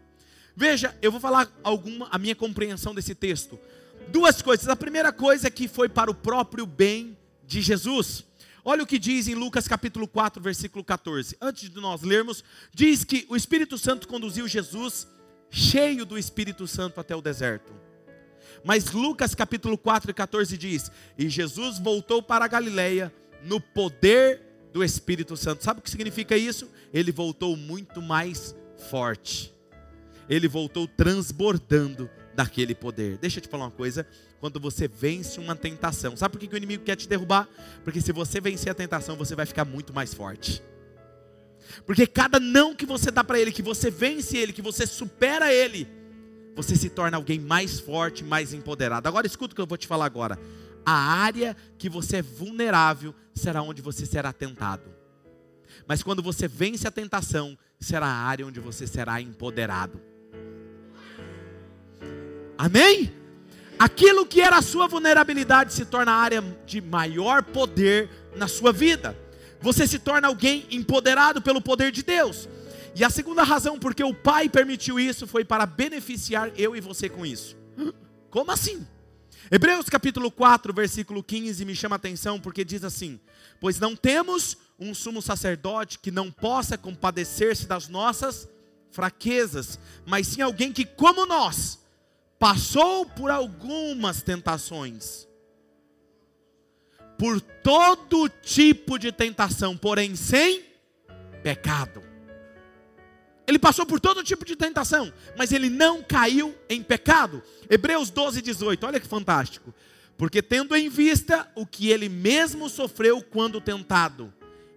Veja, 0.56 0.96
eu 1.00 1.12
vou 1.12 1.20
falar 1.20 1.48
alguma 1.62 2.08
a 2.10 2.18
minha 2.18 2.34
compreensão 2.34 2.94
desse 2.94 3.14
texto. 3.14 3.58
Duas 4.08 4.42
coisas. 4.42 4.66
A 4.68 4.74
primeira 4.74 5.12
coisa 5.12 5.46
é 5.46 5.50
que 5.50 5.68
foi 5.68 5.88
para 5.88 6.10
o 6.10 6.14
próprio 6.14 6.66
bem 6.66 7.16
de 7.46 7.60
Jesus. 7.60 8.24
Olha 8.64 8.82
o 8.82 8.86
que 8.86 8.98
diz 8.98 9.26
em 9.26 9.34
Lucas 9.34 9.66
capítulo 9.66 10.06
4, 10.06 10.42
versículo 10.42 10.84
14. 10.84 11.36
Antes 11.40 11.70
de 11.70 11.80
nós 11.80 12.02
lermos, 12.02 12.44
diz 12.74 13.04
que 13.04 13.26
o 13.28 13.36
Espírito 13.36 13.78
Santo 13.78 14.06
conduziu 14.06 14.46
Jesus 14.46 15.08
cheio 15.50 16.04
do 16.04 16.18
Espírito 16.18 16.66
Santo 16.66 17.00
até 17.00 17.16
o 17.16 17.22
deserto. 17.22 17.72
Mas 18.64 18.92
Lucas 18.92 19.34
capítulo 19.34 19.78
4 19.78 20.10
e 20.10 20.14
14 20.14 20.58
diz: 20.58 20.90
"E 21.16 21.28
Jesus 21.28 21.78
voltou 21.78 22.22
para 22.22 22.44
a 22.44 22.48
Galileia 22.48 23.12
no 23.42 23.60
poder 23.60 24.42
do 24.72 24.84
Espírito 24.84 25.36
Santo". 25.36 25.64
Sabe 25.64 25.80
o 25.80 25.82
que 25.82 25.90
significa 25.90 26.36
isso? 26.36 26.70
Ele 26.92 27.10
voltou 27.10 27.56
muito 27.56 28.02
mais 28.02 28.54
forte. 28.90 29.54
Ele 30.28 30.46
voltou 30.46 30.86
transbordando 30.86 32.10
daquele 32.34 32.74
poder. 32.74 33.18
Deixa 33.18 33.38
eu 33.38 33.42
te 33.42 33.48
falar 33.48 33.64
uma 33.64 33.70
coisa, 33.70 34.06
quando 34.40 34.58
você 34.58 34.88
vence 34.88 35.38
uma 35.38 35.54
tentação. 35.54 36.16
Sabe 36.16 36.32
por 36.32 36.40
que 36.40 36.52
o 36.52 36.56
inimigo 36.56 36.82
quer 36.82 36.96
te 36.96 37.06
derrubar? 37.06 37.46
Porque 37.84 38.00
se 38.00 38.10
você 38.10 38.40
vencer 38.40 38.72
a 38.72 38.74
tentação, 38.74 39.14
você 39.14 39.36
vai 39.36 39.44
ficar 39.44 39.66
muito 39.66 39.92
mais 39.92 40.14
forte. 40.14 40.62
Porque 41.84 42.06
cada 42.06 42.40
não 42.40 42.74
que 42.74 42.86
você 42.86 43.10
dá 43.10 43.22
para 43.22 43.38
ele, 43.38 43.52
que 43.52 43.62
você 43.62 43.90
vence 43.90 44.36
ele, 44.36 44.52
que 44.52 44.62
você 44.62 44.86
supera 44.86 45.52
ele, 45.52 45.86
você 46.56 46.74
se 46.74 46.88
torna 46.88 47.18
alguém 47.18 47.38
mais 47.38 47.78
forte, 47.78 48.24
mais 48.24 48.54
empoderado. 48.54 49.06
Agora 49.06 49.26
escuta 49.26 49.52
o 49.52 49.54
que 49.54 49.60
eu 49.60 49.66
vou 49.66 49.78
te 49.78 49.86
falar 49.86 50.06
agora. 50.06 50.38
A 50.84 50.92
área 50.92 51.54
que 51.78 51.90
você 51.90 52.16
é 52.16 52.22
vulnerável 52.22 53.14
será 53.34 53.62
onde 53.62 53.82
você 53.82 54.06
será 54.06 54.32
tentado. 54.32 54.90
Mas 55.86 56.02
quando 56.02 56.22
você 56.22 56.48
vence 56.48 56.88
a 56.88 56.90
tentação, 56.90 57.56
será 57.78 58.06
a 58.06 58.24
área 58.24 58.46
onde 58.46 58.58
você 58.58 58.86
será 58.86 59.20
empoderado. 59.20 60.00
Amém? 62.56 63.19
Aquilo 63.80 64.26
que 64.26 64.42
era 64.42 64.58
a 64.58 64.62
sua 64.62 64.86
vulnerabilidade 64.86 65.72
se 65.72 65.86
torna 65.86 66.12
área 66.12 66.44
de 66.66 66.82
maior 66.82 67.42
poder 67.42 68.10
na 68.36 68.46
sua 68.46 68.74
vida. 68.74 69.16
Você 69.58 69.86
se 69.86 69.98
torna 69.98 70.28
alguém 70.28 70.66
empoderado 70.70 71.40
pelo 71.40 71.62
poder 71.62 71.90
de 71.90 72.02
Deus. 72.02 72.46
E 72.94 73.02
a 73.02 73.08
segunda 73.08 73.42
razão 73.42 73.78
porque 73.78 74.04
o 74.04 74.12
Pai 74.12 74.50
permitiu 74.50 75.00
isso 75.00 75.26
foi 75.26 75.46
para 75.46 75.64
beneficiar 75.64 76.52
eu 76.58 76.76
e 76.76 76.80
você 76.82 77.08
com 77.08 77.24
isso. 77.24 77.56
Como 78.28 78.52
assim? 78.52 78.86
Hebreus 79.50 79.88
capítulo 79.88 80.30
4, 80.30 80.74
versículo 80.74 81.22
15 81.22 81.64
me 81.64 81.74
chama 81.74 81.94
a 81.94 81.96
atenção 81.96 82.38
porque 82.38 82.62
diz 82.62 82.84
assim: 82.84 83.18
Pois 83.58 83.80
não 83.80 83.96
temos 83.96 84.58
um 84.78 84.92
sumo 84.92 85.22
sacerdote 85.22 85.98
que 85.98 86.10
não 86.10 86.30
possa 86.30 86.76
compadecer-se 86.76 87.66
das 87.66 87.88
nossas 87.88 88.46
fraquezas, 88.90 89.78
mas 90.04 90.26
sim 90.26 90.42
alguém 90.42 90.70
que, 90.70 90.84
como 90.84 91.24
nós, 91.24 91.80
passou 92.40 93.04
por 93.04 93.30
algumas 93.30 94.22
tentações, 94.22 95.28
por 97.18 97.38
todo 97.38 98.30
tipo 98.30 98.98
de 98.98 99.12
tentação, 99.12 99.76
porém 99.76 100.16
sem 100.16 100.64
pecado. 101.42 102.02
Ele 103.46 103.58
passou 103.58 103.84
por 103.84 104.00
todo 104.00 104.24
tipo 104.24 104.46
de 104.46 104.56
tentação, 104.56 105.12
mas 105.36 105.52
ele 105.52 105.68
não 105.68 106.02
caiu 106.02 106.56
em 106.66 106.82
pecado. 106.82 107.42
Hebreus 107.68 108.08
12, 108.08 108.40
18, 108.40 108.86
olha 108.86 109.00
que 109.00 109.06
fantástico. 109.06 109.74
Porque 110.16 110.40
tendo 110.40 110.74
em 110.74 110.88
vista 110.88 111.46
o 111.54 111.66
que 111.66 111.90
ele 111.90 112.08
mesmo 112.08 112.70
sofreu 112.70 113.22
quando 113.22 113.60
tentado, 113.60 114.32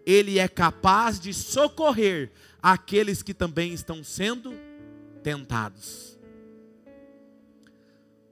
ele 0.06 0.38
é 0.38 0.50
capaz 0.50 1.18
de 1.18 1.34
socorrer 1.34 2.30
aqueles 2.62 3.22
que 3.22 3.34
também 3.34 3.74
estão 3.74 4.04
sendo 4.04 4.54
tentados. 5.22 6.14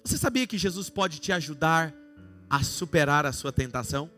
Você 0.03 0.17
sabia 0.17 0.47
que 0.47 0.57
Jesus 0.57 0.89
pode 0.89 1.19
te 1.19 1.31
ajudar 1.31 1.93
a 2.49 2.63
superar 2.63 3.25
a 3.25 3.31
sua 3.31 3.51
tentação? 3.51 4.09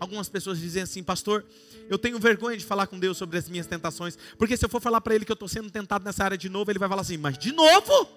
Algumas 0.00 0.28
pessoas 0.28 0.58
dizem 0.58 0.82
assim, 0.82 1.02
pastor, 1.02 1.44
eu 1.88 1.98
tenho 1.98 2.18
vergonha 2.18 2.56
de 2.56 2.64
falar 2.64 2.86
com 2.86 2.98
Deus 2.98 3.16
sobre 3.16 3.36
as 3.36 3.48
minhas 3.48 3.66
tentações, 3.66 4.16
porque 4.38 4.56
se 4.56 4.64
eu 4.64 4.68
for 4.68 4.80
falar 4.80 5.00
para 5.00 5.14
Ele 5.14 5.24
que 5.24 5.32
eu 5.32 5.34
estou 5.34 5.48
sendo 5.48 5.70
tentado 5.70 6.04
nessa 6.04 6.24
área 6.24 6.38
de 6.38 6.48
novo, 6.48 6.70
Ele 6.70 6.78
vai 6.78 6.88
falar 6.88 7.02
assim, 7.02 7.16
mas 7.16 7.36
de 7.36 7.52
novo? 7.52 8.08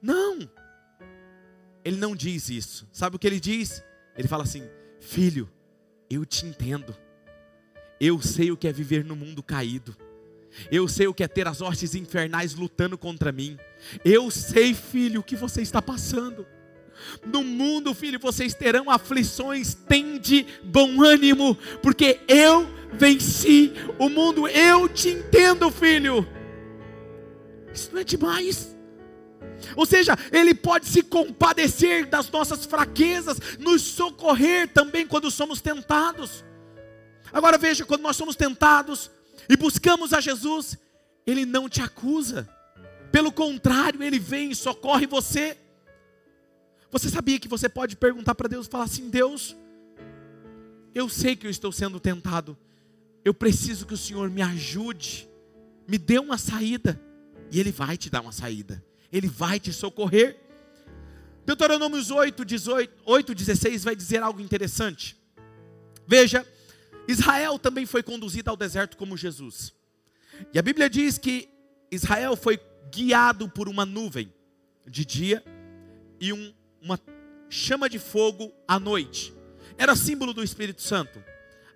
Não, 0.00 0.48
Ele 1.84 1.96
não 1.96 2.14
diz 2.14 2.48
isso, 2.48 2.88
sabe 2.92 3.16
o 3.16 3.18
que 3.18 3.26
Ele 3.26 3.40
diz? 3.40 3.82
Ele 4.16 4.28
fala 4.28 4.44
assim, 4.44 4.62
filho, 5.00 5.50
eu 6.08 6.24
te 6.24 6.46
entendo, 6.46 6.96
eu 8.00 8.22
sei 8.22 8.52
o 8.52 8.56
que 8.56 8.68
é 8.68 8.72
viver 8.72 9.04
no 9.04 9.16
mundo 9.16 9.42
caído, 9.42 9.96
eu 10.70 10.86
sei 10.86 11.08
o 11.08 11.14
que 11.14 11.24
é 11.24 11.28
ter 11.28 11.48
as 11.48 11.60
hostes 11.60 11.96
infernais 11.96 12.54
lutando 12.54 12.96
contra 12.96 13.32
mim. 13.32 13.58
Eu 14.04 14.30
sei, 14.30 14.74
filho, 14.74 15.20
o 15.20 15.24
que 15.24 15.36
você 15.36 15.62
está 15.62 15.80
passando. 15.80 16.46
No 17.24 17.44
mundo, 17.44 17.94
filho, 17.94 18.18
vocês 18.18 18.54
terão 18.54 18.90
aflições, 18.90 19.74
tende 19.74 20.46
bom 20.64 21.02
ânimo, 21.02 21.54
porque 21.82 22.20
eu 22.26 22.66
venci 22.92 23.72
o 23.98 24.08
mundo. 24.08 24.48
Eu 24.48 24.88
te 24.88 25.10
entendo, 25.10 25.70
filho. 25.70 26.26
Isso 27.72 27.90
não 27.92 28.00
é 28.00 28.04
demais. 28.04 28.74
Ou 29.74 29.84
seja, 29.86 30.16
Ele 30.32 30.54
pode 30.54 30.86
se 30.86 31.02
compadecer 31.02 32.06
das 32.06 32.30
nossas 32.30 32.64
fraquezas, 32.64 33.38
nos 33.58 33.82
socorrer 33.82 34.68
também 34.68 35.06
quando 35.06 35.30
somos 35.30 35.60
tentados. 35.60 36.44
Agora 37.32 37.58
veja, 37.58 37.84
quando 37.84 38.02
nós 38.02 38.16
somos 38.16 38.36
tentados, 38.36 39.10
e 39.48 39.56
buscamos 39.56 40.12
a 40.12 40.20
Jesus, 40.20 40.78
Ele 41.26 41.44
não 41.44 41.68
te 41.68 41.80
acusa, 41.80 42.48
pelo 43.16 43.32
contrário, 43.32 44.02
Ele 44.02 44.18
vem 44.18 44.50
e 44.50 44.54
socorre 44.54 45.06
você. 45.06 45.56
Você 46.90 47.08
sabia 47.08 47.40
que 47.40 47.48
você 47.48 47.66
pode 47.66 47.96
perguntar 47.96 48.34
para 48.34 48.46
Deus 48.46 48.66
e 48.66 48.70
falar 48.70 48.84
assim: 48.84 49.08
Deus, 49.08 49.56
eu 50.94 51.08
sei 51.08 51.34
que 51.34 51.46
eu 51.46 51.50
estou 51.50 51.72
sendo 51.72 51.98
tentado, 51.98 52.58
eu 53.24 53.32
preciso 53.32 53.86
que 53.86 53.94
o 53.94 53.96
Senhor 53.96 54.28
me 54.28 54.42
ajude, 54.42 55.26
me 55.88 55.96
dê 55.96 56.18
uma 56.18 56.36
saída, 56.36 57.00
e 57.50 57.58
Ele 57.58 57.72
vai 57.72 57.96
te 57.96 58.10
dar 58.10 58.20
uma 58.20 58.32
saída, 58.32 58.84
Ele 59.10 59.28
vai 59.28 59.58
te 59.58 59.72
socorrer. 59.72 60.38
Deuteronômios 61.46 62.10
8, 62.10 62.44
18, 62.44 63.02
8, 63.02 63.34
16 63.34 63.82
vai 63.82 63.96
dizer 63.96 64.22
algo 64.22 64.42
interessante. 64.42 65.16
Veja, 66.06 66.46
Israel 67.08 67.58
também 67.58 67.86
foi 67.86 68.02
conduzido 68.02 68.50
ao 68.50 68.58
deserto 68.58 68.94
como 68.98 69.16
Jesus. 69.16 69.72
E 70.52 70.58
a 70.58 70.62
Bíblia 70.62 70.90
diz 70.90 71.16
que 71.16 71.48
Israel 71.90 72.36
foi 72.36 72.60
guiado 72.92 73.48
por 73.48 73.68
uma 73.68 73.84
nuvem 73.84 74.32
de 74.86 75.04
dia 75.04 75.42
e 76.20 76.32
um, 76.32 76.52
uma 76.80 76.98
chama 77.48 77.88
de 77.88 77.98
fogo 77.98 78.52
à 78.66 78.78
noite. 78.78 79.34
Era 79.76 79.94
símbolo 79.94 80.32
do 80.32 80.42
Espírito 80.42 80.82
Santo. 80.82 81.22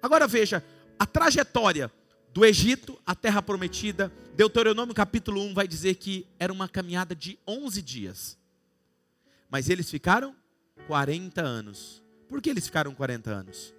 Agora 0.03 0.27
veja, 0.27 0.65
a 0.99 1.07
trajetória 1.07 1.91
do 2.33 2.45
Egito 2.45 2.99
à 3.05 3.15
terra 3.15 3.43
prometida. 3.43 4.13
Deuteronômio 4.35 4.95
capítulo 4.95 5.43
1 5.43 5.55
vai 5.55 5.69
dizer 5.69 5.97
que 5.97 6.27
era 6.39 6.53
uma 6.53 6.69
caminhada 6.69 7.15
de 7.15 7.39
11 7.47 7.83
dias. 7.83 8.39
Mas 9.51 9.69
eles 9.69 9.91
ficaram 9.91 10.35
40 10.87 11.43
anos. 11.43 12.03
Por 12.29 12.41
que 12.41 12.49
eles 12.49 12.67
ficaram 12.67 12.95
40 12.95 13.31
anos? 13.31 13.75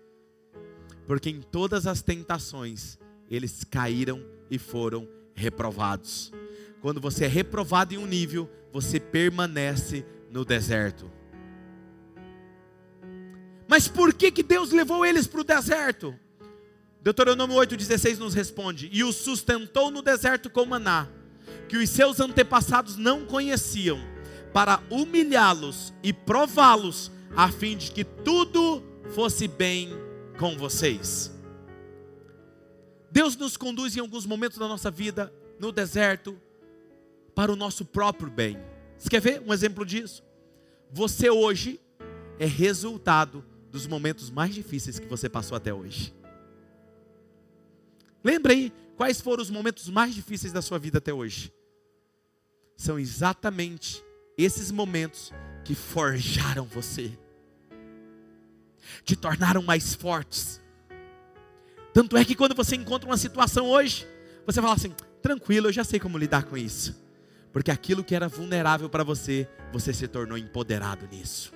Porque 1.08 1.30
em 1.30 1.42
todas 1.42 1.88
as 1.88 2.02
tentações 2.02 3.00
eles 3.30 3.64
caíram 3.64 4.24
e 4.50 4.58
foram 4.60 5.08
reprovados. 5.34 6.32
Quando 6.82 7.00
você 7.00 7.26
é 7.26 7.28
reprovado 7.28 7.94
em 7.94 7.98
um 7.98 8.08
nível, 8.08 8.50
você 8.74 9.00
permanece 9.00 10.04
no 10.32 10.44
deserto. 10.44 11.12
Mas 13.68 13.88
por 13.88 14.14
que, 14.14 14.32
que 14.32 14.42
Deus 14.42 14.72
levou 14.72 15.06
eles 15.06 15.28
para 15.28 15.42
o 15.42 15.44
deserto? 15.44 16.14
Deuteronômio 17.02 17.56
8,16 17.56 18.18
nos 18.18 18.34
responde: 18.34 18.90
E 18.92 19.04
os 19.04 19.16
sustentou 19.16 19.92
no 19.92 20.02
deserto 20.02 20.50
com 20.50 20.66
maná, 20.66 21.08
que 21.70 21.78
os 21.78 21.90
seus 21.90 22.20
antepassados 22.20 22.98
não 22.98 23.26
conheciam, 23.26 24.00
para 24.52 24.82
humilhá-los 24.90 25.94
e 26.04 26.12
prová-los, 26.12 27.12
a 27.36 27.50
fim 27.50 27.78
de 27.78 27.92
que 27.92 28.04
tudo 28.04 28.84
fosse 29.14 29.48
bem 29.48 29.90
com 30.38 30.58
vocês. 30.58 31.32
Deus 33.12 33.36
nos 33.36 33.56
conduz 33.56 33.96
em 33.96 34.00
alguns 34.00 34.26
momentos 34.26 34.58
da 34.58 34.68
nossa 34.68 34.90
vida 34.90 35.32
no 35.60 35.72
deserto 35.72 36.40
para 37.42 37.52
o 37.52 37.56
nosso 37.56 37.84
próprio 37.84 38.30
bem. 38.30 38.56
Você 38.96 39.10
quer 39.10 39.20
ver 39.20 39.42
um 39.42 39.52
exemplo 39.52 39.84
disso? 39.84 40.22
Você 40.92 41.28
hoje 41.28 41.82
é 42.38 42.46
resultado 42.46 43.44
dos 43.72 43.88
momentos 43.88 44.30
mais 44.30 44.54
difíceis 44.54 45.00
que 45.00 45.08
você 45.08 45.28
passou 45.28 45.58
até 45.58 45.74
hoje. 45.74 46.14
Lembra 48.24 48.54
aí 48.54 48.72
quais 48.96 49.20
foram 49.20 49.42
os 49.42 49.50
momentos 49.50 49.90
mais 49.90 50.14
difíceis 50.14 50.54
da 50.54 50.62
sua 50.62 50.78
vida 50.78 51.00
até 51.00 51.12
hoje? 51.12 51.52
São 52.78 53.00
exatamente 53.00 54.04
esses 54.38 54.70
momentos 54.70 55.34
que 55.66 55.74
forjaram 55.74 56.66
você, 56.66 57.18
te 59.04 59.16
tornaram 59.16 59.64
mais 59.64 59.96
fortes. 59.96 60.62
Tanto 61.92 62.16
é 62.18 62.24
que 62.24 62.36
quando 62.36 62.54
você 62.54 62.76
encontra 62.76 63.10
uma 63.10 63.18
situação 63.18 63.68
hoje, 63.68 64.08
você 64.46 64.62
fala 64.62 64.76
assim: 64.76 64.94
tranquilo, 65.24 65.70
eu 65.70 65.74
já 65.74 65.84
sei 65.84 66.00
como 66.00 66.20
lidar 66.20 66.44
com 66.44 66.56
isso. 66.56 67.10
Porque 67.52 67.72
aquilo 67.72 68.04
que 68.04 68.16
era 68.16 68.28
vulnerável 68.28 68.90
para 68.90 69.04
você, 69.04 69.48
você 69.72 69.94
se 69.94 70.08
tornou 70.08 70.38
empoderado 70.38 71.08
nisso. 71.12 71.54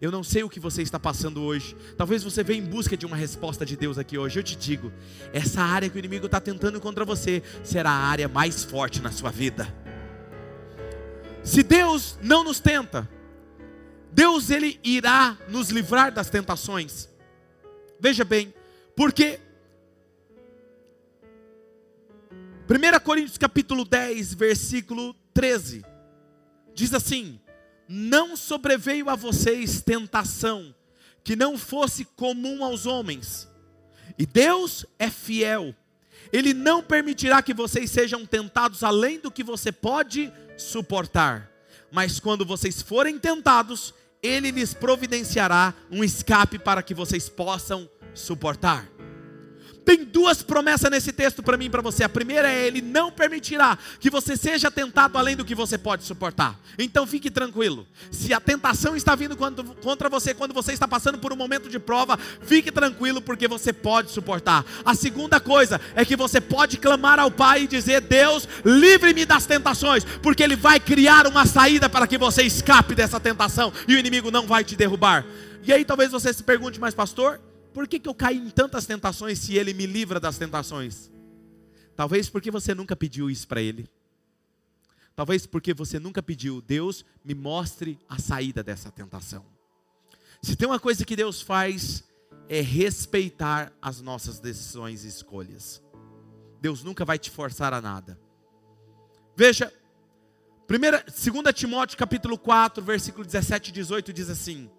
Eu 0.00 0.10
não 0.10 0.22
sei 0.24 0.42
o 0.42 0.48
que 0.48 0.58
você 0.58 0.80
está 0.80 0.98
passando 0.98 1.42
hoje. 1.42 1.76
Talvez 1.96 2.22
você 2.22 2.42
venha 2.42 2.60
em 2.60 2.64
busca 2.64 2.96
de 2.96 3.04
uma 3.04 3.16
resposta 3.16 3.66
de 3.66 3.76
Deus 3.76 3.98
aqui 3.98 4.16
hoje. 4.16 4.38
Eu 4.38 4.42
te 4.42 4.56
digo: 4.56 4.90
essa 5.32 5.60
área 5.60 5.90
que 5.90 5.96
o 5.96 5.98
inimigo 5.98 6.26
está 6.26 6.40
tentando 6.40 6.80
contra 6.80 7.04
você 7.04 7.42
será 7.62 7.90
a 7.90 8.06
área 8.06 8.26
mais 8.26 8.64
forte 8.64 9.02
na 9.02 9.12
sua 9.12 9.30
vida. 9.30 9.72
Se 11.42 11.62
Deus 11.62 12.18
não 12.22 12.44
nos 12.44 12.60
tenta, 12.60 13.08
Deus 14.10 14.50
ele 14.50 14.80
irá 14.82 15.36
nos 15.48 15.68
livrar 15.70 16.12
das 16.12 16.30
tentações. 16.30 17.08
Veja 17.98 18.24
bem, 18.24 18.54
porque 18.96 19.38
1 22.70 23.00
Coríntios 23.00 23.36
capítulo 23.36 23.84
10, 23.84 24.34
versículo 24.34 25.12
13, 25.34 25.84
diz 26.72 26.94
assim: 26.94 27.40
não 27.88 28.36
sobreveio 28.36 29.10
a 29.10 29.16
vocês 29.16 29.82
tentação 29.82 30.72
que 31.24 31.34
não 31.34 31.58
fosse 31.58 32.04
comum 32.04 32.64
aos 32.64 32.86
homens. 32.86 33.48
E 34.16 34.24
Deus 34.24 34.86
é 34.96 35.10
fiel. 35.10 35.74
Ele 36.32 36.54
não 36.54 36.80
permitirá 36.80 37.42
que 37.42 37.52
vocês 37.52 37.90
sejam 37.90 38.24
tentados 38.24 38.84
além 38.84 39.18
do 39.18 39.32
que 39.32 39.42
você 39.42 39.72
pode 39.72 40.32
suportar. 40.56 41.50
Mas 41.90 42.20
quando 42.20 42.46
vocês 42.46 42.80
forem 42.80 43.18
tentados, 43.18 43.92
ele 44.22 44.52
lhes 44.52 44.72
providenciará 44.72 45.74
um 45.90 46.04
escape 46.04 46.60
para 46.60 46.84
que 46.84 46.94
vocês 46.94 47.28
possam 47.28 47.90
suportar. 48.14 48.99
Tem 49.84 50.04
duas 50.04 50.42
promessas 50.42 50.90
nesse 50.90 51.12
texto 51.12 51.42
para 51.42 51.56
mim 51.56 51.66
e 51.66 51.70
para 51.70 51.82
você. 51.82 52.04
A 52.04 52.08
primeira 52.08 52.50
é: 52.50 52.66
Ele 52.66 52.80
não 52.80 53.10
permitirá 53.10 53.78
que 53.98 54.10
você 54.10 54.36
seja 54.36 54.70
tentado 54.70 55.16
além 55.18 55.36
do 55.36 55.44
que 55.44 55.54
você 55.54 55.78
pode 55.78 56.04
suportar. 56.04 56.58
Então 56.78 57.06
fique 57.06 57.30
tranquilo. 57.30 57.86
Se 58.10 58.32
a 58.32 58.40
tentação 58.40 58.96
está 58.96 59.14
vindo 59.14 59.36
contra 59.36 60.08
você 60.08 60.34
quando 60.34 60.54
você 60.54 60.72
está 60.72 60.86
passando 60.86 61.18
por 61.18 61.32
um 61.32 61.36
momento 61.36 61.68
de 61.68 61.78
prova, 61.78 62.18
fique 62.42 62.70
tranquilo 62.70 63.20
porque 63.20 63.48
você 63.48 63.72
pode 63.72 64.10
suportar. 64.10 64.64
A 64.84 64.94
segunda 64.94 65.40
coisa 65.40 65.80
é 65.94 66.04
que 66.04 66.16
você 66.16 66.40
pode 66.40 66.76
clamar 66.78 67.18
ao 67.18 67.30
Pai 67.30 67.62
e 67.62 67.66
dizer: 67.66 68.00
Deus, 68.00 68.48
livre-me 68.64 69.24
das 69.24 69.46
tentações, 69.46 70.04
porque 70.22 70.42
Ele 70.42 70.56
vai 70.56 70.78
criar 70.78 71.26
uma 71.26 71.46
saída 71.46 71.88
para 71.88 72.06
que 72.06 72.18
você 72.18 72.42
escape 72.42 72.94
dessa 72.94 73.18
tentação 73.18 73.72
e 73.88 73.94
o 73.94 73.98
inimigo 73.98 74.30
não 74.30 74.46
vai 74.46 74.64
te 74.64 74.76
derrubar. 74.76 75.24
E 75.62 75.72
aí 75.72 75.84
talvez 75.84 76.10
você 76.10 76.32
se 76.32 76.42
pergunte, 76.42 76.80
mas 76.80 76.94
pastor, 76.94 77.40
por 77.72 77.86
que, 77.86 77.98
que 77.98 78.08
eu 78.08 78.14
caí 78.14 78.38
em 78.38 78.50
tantas 78.50 78.86
tentações 78.86 79.38
se 79.38 79.54
Ele 79.56 79.72
me 79.72 79.86
livra 79.86 80.18
das 80.18 80.36
tentações? 80.38 81.10
Talvez 81.96 82.28
porque 82.28 82.50
você 82.50 82.74
nunca 82.74 82.96
pediu 82.96 83.30
isso 83.30 83.46
para 83.46 83.60
Ele. 83.62 83.88
Talvez 85.14 85.46
porque 85.46 85.74
você 85.74 85.98
nunca 85.98 86.22
pediu, 86.22 86.60
Deus 86.60 87.04
me 87.24 87.34
mostre 87.34 87.98
a 88.08 88.18
saída 88.18 88.62
dessa 88.62 88.90
tentação. 88.90 89.44
Se 90.42 90.56
tem 90.56 90.66
uma 90.66 90.80
coisa 90.80 91.04
que 91.04 91.14
Deus 91.14 91.42
faz, 91.42 92.04
é 92.48 92.60
respeitar 92.60 93.72
as 93.82 94.00
nossas 94.00 94.40
decisões 94.40 95.04
e 95.04 95.08
escolhas. 95.08 95.82
Deus 96.60 96.82
nunca 96.82 97.04
vai 97.04 97.18
te 97.18 97.30
forçar 97.30 97.72
a 97.74 97.80
nada. 97.80 98.18
Veja, 99.36 99.72
2 100.66 101.54
Timóteo 101.54 101.98
capítulo 101.98 102.38
4, 102.38 102.82
versículo 102.82 103.24
17 103.24 103.68
e 103.68 103.72
18 103.72 104.12
diz 104.12 104.30
assim: 104.30 104.70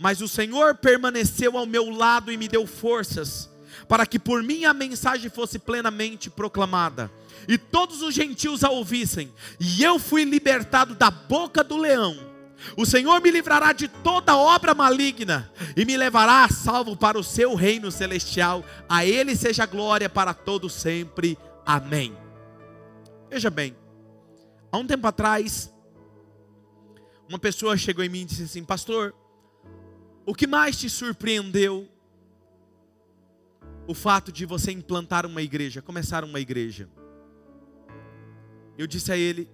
mas 0.00 0.22
o 0.22 0.26
Senhor 0.26 0.76
permaneceu 0.76 1.58
ao 1.58 1.66
meu 1.66 1.90
lado 1.90 2.32
e 2.32 2.36
me 2.38 2.48
deu 2.48 2.66
forças, 2.66 3.50
para 3.86 4.06
que 4.06 4.18
por 4.18 4.42
mim 4.42 4.64
a 4.64 4.72
mensagem 4.72 5.28
fosse 5.28 5.58
plenamente 5.58 6.30
proclamada, 6.30 7.12
e 7.46 7.58
todos 7.58 8.00
os 8.00 8.14
gentios 8.14 8.64
a 8.64 8.70
ouvissem, 8.70 9.30
e 9.60 9.84
eu 9.84 9.98
fui 9.98 10.24
libertado 10.24 10.94
da 10.94 11.10
boca 11.10 11.62
do 11.62 11.76
leão. 11.76 12.30
O 12.78 12.86
Senhor 12.86 13.20
me 13.20 13.30
livrará 13.30 13.74
de 13.74 13.88
toda 13.88 14.36
obra 14.36 14.74
maligna 14.74 15.50
e 15.76 15.84
me 15.84 15.96
levará 15.96 16.46
salvo 16.48 16.96
para 16.96 17.18
o 17.18 17.24
seu 17.24 17.54
reino 17.54 17.90
celestial. 17.90 18.62
A 18.86 19.02
Ele 19.02 19.34
seja 19.34 19.64
glória 19.64 20.10
para 20.10 20.34
todos 20.34 20.74
sempre. 20.74 21.38
Amém. 21.64 22.14
Veja 23.30 23.48
bem, 23.48 23.74
há 24.70 24.76
um 24.76 24.86
tempo 24.86 25.06
atrás, 25.06 25.72
uma 27.26 27.38
pessoa 27.38 27.78
chegou 27.78 28.04
em 28.04 28.10
mim 28.10 28.20
e 28.20 28.24
disse 28.26 28.42
assim: 28.42 28.62
Pastor, 28.62 29.14
o 30.30 30.34
que 30.34 30.46
mais 30.46 30.78
te 30.78 30.88
surpreendeu? 30.88 31.88
O 33.84 33.94
fato 33.94 34.30
de 34.30 34.46
você 34.46 34.70
implantar 34.70 35.26
uma 35.26 35.42
igreja, 35.42 35.82
começar 35.82 36.22
uma 36.22 36.38
igreja. 36.38 36.88
Eu 38.78 38.86
disse 38.86 39.10
a 39.10 39.16
ele 39.16 39.50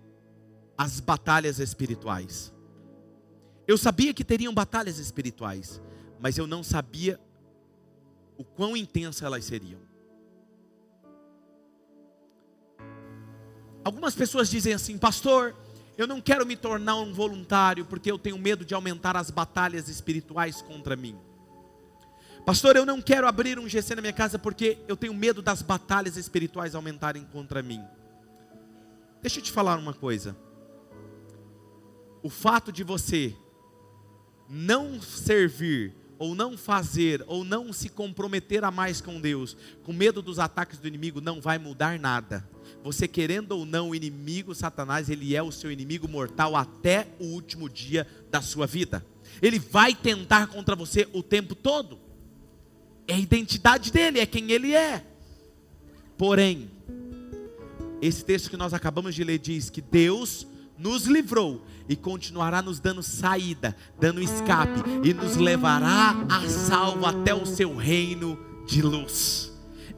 as 0.77 1.01
batalhas 1.01 1.61
espirituais. 1.61 2.53
Eu 3.67 3.79
sabia 3.79 4.13
que 4.13 4.23
teriam 4.23 4.53
batalhas 4.53 4.99
espirituais, 4.99 5.81
mas 6.21 6.37
eu 6.37 6.47
não 6.47 6.63
sabia 6.63 7.19
o 8.37 8.45
quão 8.45 8.77
intensas 8.77 9.23
elas 9.23 9.47
seriam. 9.47 9.81
Algumas 13.83 14.15
pessoas 14.15 14.51
dizem 14.51 14.75
assim, 14.75 14.99
pastor, 14.99 15.57
eu 15.97 16.07
não 16.07 16.21
quero 16.21 16.45
me 16.45 16.57
tornar 16.57 16.97
um 16.97 17.13
voluntário 17.13 17.87
porque 17.87 18.11
eu 18.11 18.19
tenho 18.19 18.39
medo 18.39 18.65
de 18.65 18.75
aumentar 18.75 19.17
as 19.17 19.31
batalhas 19.31 19.89
espirituais 19.89 20.61
contra 20.61 20.95
mim. 20.95 21.19
Pastor, 22.45 22.77
eu 22.77 22.85
não 22.85 23.01
quero 23.01 23.27
abrir 23.27 23.59
um 23.59 23.69
GC 23.69 23.95
na 23.95 24.03
minha 24.03 24.13
casa 24.13 24.39
porque 24.39 24.79
eu 24.87 24.97
tenho 24.97 25.15
medo 25.15 25.41
das 25.41 25.63
batalhas 25.63 26.17
espirituais 26.17 26.75
aumentarem 26.75 27.25
contra 27.25 27.63
mim. 27.63 27.83
Deixa 29.23 29.39
eu 29.39 29.43
te 29.43 29.51
falar 29.51 29.79
uma 29.79 29.95
coisa. 29.95 30.37
O 32.23 32.29
fato 32.29 32.71
de 32.71 32.85
você 32.85 33.35
não 34.49 35.01
servir, 35.01 35.95
ou 36.19 36.35
não 36.35 36.57
fazer, 36.59 37.25
ou 37.27 37.43
não 37.43 37.73
se 37.73 37.89
comprometer 37.89 38.65
a 38.65 38.71
mais 38.71 39.01
com 39.01 39.21
Deus, 39.21 39.57
com 39.83 39.93
medo 39.93 40.21
dos 40.21 40.39
ataques 40.39 40.79
do 40.79 40.87
inimigo, 40.87 41.21
não 41.21 41.41
vai 41.41 41.59
mudar 41.59 41.99
nada 41.99 42.49
você 42.83 43.09
querendo 43.09 43.53
ou 43.53 43.67
não, 43.67 43.91
o 43.91 43.95
inimigo 43.95 44.55
Satanás, 44.55 45.09
ele 45.09 45.35
é 45.35 45.43
o 45.43 45.53
seu 45.53 45.71
inimigo 45.71 46.09
mortal 46.09 46.55
até 46.55 47.09
o 47.19 47.25
último 47.27 47.69
dia 47.69 48.07
da 48.31 48.41
sua 48.41 48.67
vida. 48.67 49.05
Ele 49.43 49.59
vai 49.59 49.95
tentar 49.95 50.47
contra 50.49 50.77
você 50.77 51.09
o 51.13 51.23
tempo 51.23 51.55
todo. 51.55 51.99
É 53.09 53.15
a 53.15 53.19
identidade 53.19 53.93
dele, 53.93 54.21
é 54.21 54.27
quem 54.27 54.51
ele 54.51 54.75
é. 54.75 55.05
Porém, 56.17 56.71
esse 58.01 58.25
texto 58.25 58.51
que 58.51 58.57
nós 58.57 58.75
acabamos 58.75 59.15
de 59.15 59.25
ler 59.25 59.39
diz 59.39 59.71
que 59.71 59.81
Deus 59.81 60.47
nos 60.79 61.05
livrou 61.05 61.65
e 61.89 61.97
continuará 61.97 62.61
nos 62.61 62.81
dando 62.81 63.03
saída, 63.03 63.77
dando 63.99 64.21
escape 64.21 64.83
e 65.05 65.15
nos 65.15 65.37
levará 65.37 66.15
a 66.29 66.49
salvo 66.49 67.07
até 67.07 67.35
o 67.35 67.47
seu 67.47 67.75
reino 67.75 68.39
de 68.67 68.83
luz. 68.83 69.53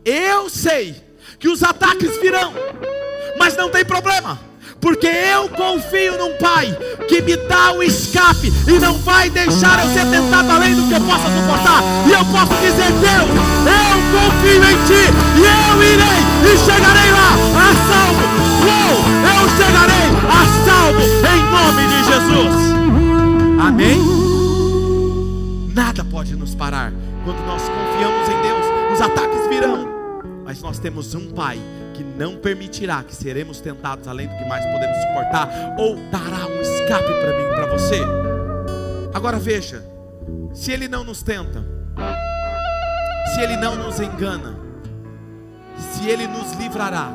Eu 0.05 0.49
sei 0.49 1.08
que 1.39 1.49
os 1.49 1.63
ataques 1.63 2.21
virão, 2.21 2.53
mas 3.39 3.57
não 3.57 3.71
tem 3.71 3.85
problema 3.85 4.49
porque 4.81 5.07
eu 5.07 5.49
confio 5.51 6.17
num 6.19 6.37
Pai 6.39 6.77
que 7.09 7.21
me 7.23 7.37
dá 7.49 7.73
o 7.73 7.83
escape 7.83 8.53
e 8.67 8.79
não 8.79 8.95
vai 8.99 9.29
deixar 9.31 9.85
eu 9.85 9.93
ser 9.93 10.07
tentado 10.07 10.51
além 10.51 10.75
do 10.75 10.87
que 10.89 10.95
eu 10.95 11.01
possa 11.01 11.29
suportar. 11.29 11.83
E 12.07 12.13
eu 12.13 12.25
posso 12.27 12.55
dizer: 12.61 12.93
Deus, 12.93 13.29
eu 13.67 13.99
confio 14.15 14.65
em 14.65 14.77
Ti 14.87 15.05
e 15.37 15.43
eu 15.43 15.83
irei 15.83 16.21
e 16.45 16.59
chegarei 16.59 17.11
lá 17.11 17.33
a 17.59 17.75
salvo. 17.89 18.23
Uou, 18.65 18.95
eu 19.35 19.49
chegarei 19.57 20.09
a 20.29 20.43
salvo 20.65 21.03
em 21.27 21.43
nome 21.51 21.83
de 21.89 21.99
Jesus. 22.05 22.55
Amém? 23.67 23.99
Nada 25.75 26.05
pode 26.05 26.37
nos 26.37 26.55
parar 26.55 26.93
quando 27.25 27.45
nós 27.47 27.63
confiamos 27.63 28.29
em 28.29 28.43
Deus. 28.43 28.65
Os 28.93 29.01
ataques 29.01 29.49
virão, 29.49 29.98
mas 30.49 30.63
nós 30.63 30.79
temos 30.79 31.15
um 31.15 31.31
Pai 31.31 31.61
que 31.93 32.03
não 32.03 32.39
permitirá 32.39 33.05
que 33.05 33.15
seremos 33.15 33.61
tentados 33.61 34.09
além 34.09 34.27
do 34.27 34.35
que 34.35 34.47
mais 34.47 34.65
podemos 34.65 34.97
suportar, 34.97 35.77
ou 35.79 35.97
dará 36.11 36.47
um 36.47 36.61
escape 36.63 37.05
para 37.05 37.37
mim, 37.37 37.55
para 37.55 37.67
você. 37.67 38.01
Agora 39.13 39.39
veja, 39.39 39.85
se 40.55 40.73
Ele 40.73 40.89
não 40.89 41.05
nos 41.05 41.23
tenta, 41.23 41.63
se 43.35 43.43
Ele 43.43 43.59
não 43.59 43.77
nos 43.77 44.01
engana, 44.01 44.59
se 45.93 46.09
Ele 46.09 46.27
nos 46.27 46.55
livrará, 46.55 47.13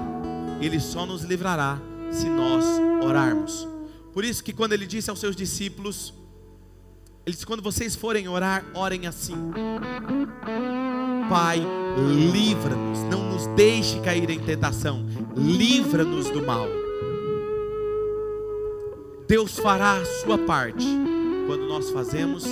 Ele 0.62 0.80
só 0.80 1.04
nos 1.04 1.24
livrará 1.24 1.80
se 2.12 2.30
nós 2.30 2.64
orarmos. 3.04 3.68
Por 4.14 4.24
isso 4.24 4.44
que 4.44 4.54
quando 4.54 4.74
Ele 4.74 4.86
disse 4.86 5.10
aos 5.10 5.20
seus 5.20 5.36
discípulos, 5.36 6.14
Ele 7.26 7.34
disse: 7.34 7.48
quando 7.48 7.64
vocês 7.64 7.96
forem 7.96 8.28
orar, 8.28 8.64
orem 8.76 9.08
assim. 9.08 9.36
Pai, 11.28 11.66
livra-nos, 11.98 13.00
não 13.10 13.32
nos 13.32 13.48
deixe 13.56 14.00
cair 14.00 14.30
em 14.30 14.40
tentação, 14.40 15.06
livra-nos 15.36 16.30
do 16.30 16.46
mal. 16.46 16.68
Deus 19.28 19.58
fará 19.58 19.98
a 19.98 20.06
sua 20.06 20.38
parte 20.38 20.86
quando 21.48 21.66
nós 21.68 21.90
fazemos 21.90 22.46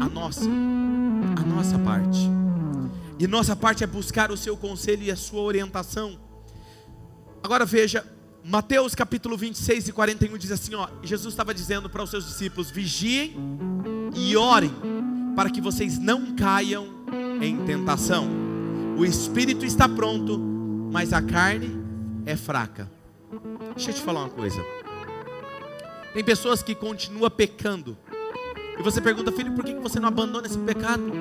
a 0.00 0.08
nossa, 0.08 0.48
a 1.36 1.42
nossa 1.42 1.78
parte. 1.78 2.18
E 3.18 3.26
nossa 3.26 3.56
parte 3.56 3.82
é 3.82 3.86
buscar 3.86 4.30
o 4.30 4.36
seu 4.36 4.56
conselho 4.56 5.02
e 5.02 5.10
a 5.10 5.16
sua 5.16 5.40
orientação. 5.40 6.18
Agora 7.42 7.64
veja, 7.64 8.04
Mateus 8.44 8.94
capítulo 8.94 9.36
26 9.36 9.88
e 9.88 9.92
41 9.92 10.38
diz 10.38 10.50
assim: 10.50 10.74
ó, 10.74 10.88
Jesus 11.02 11.34
estava 11.34 11.52
dizendo 11.52 11.90
para 11.90 12.02
os 12.02 12.10
seus 12.10 12.26
discípulos: 12.26 12.70
vigiem 12.70 13.34
e 14.14 14.36
orem, 14.36 14.72
para 15.34 15.50
que 15.50 15.60
vocês 15.60 15.98
não 15.98 16.34
caiam 16.34 16.86
em 17.40 17.56
tentação. 17.64 18.47
O 18.98 19.04
espírito 19.04 19.64
está 19.64 19.88
pronto, 19.88 20.36
mas 20.92 21.12
a 21.12 21.22
carne 21.22 21.70
é 22.26 22.34
fraca. 22.34 22.90
Deixa 23.76 23.90
eu 23.90 23.94
te 23.94 24.00
falar 24.00 24.24
uma 24.24 24.28
coisa. 24.28 24.60
Tem 26.12 26.24
pessoas 26.24 26.64
que 26.64 26.74
continuam 26.74 27.30
pecando. 27.30 27.96
E 28.76 28.82
você 28.82 29.00
pergunta, 29.00 29.30
filho, 29.30 29.52
por 29.52 29.64
que 29.64 29.72
você 29.74 30.00
não 30.00 30.08
abandona 30.08 30.48
esse 30.48 30.58
pecado? 30.58 31.12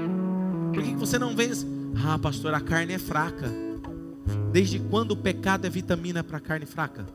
Por 0.74 0.82
que 0.82 0.96
você 0.96 1.20
não 1.20 1.36
vence? 1.36 1.68
Ah, 2.04 2.18
pastor, 2.18 2.52
a 2.56 2.60
carne 2.60 2.94
é 2.94 2.98
fraca. 2.98 3.48
Desde 4.52 4.80
quando 4.80 5.12
o 5.12 5.18
pecado 5.18 5.68
é 5.68 5.70
vitamina 5.70 6.24
para 6.24 6.38
a 6.38 6.42
carne 6.42 6.66
fraca? 6.66 7.06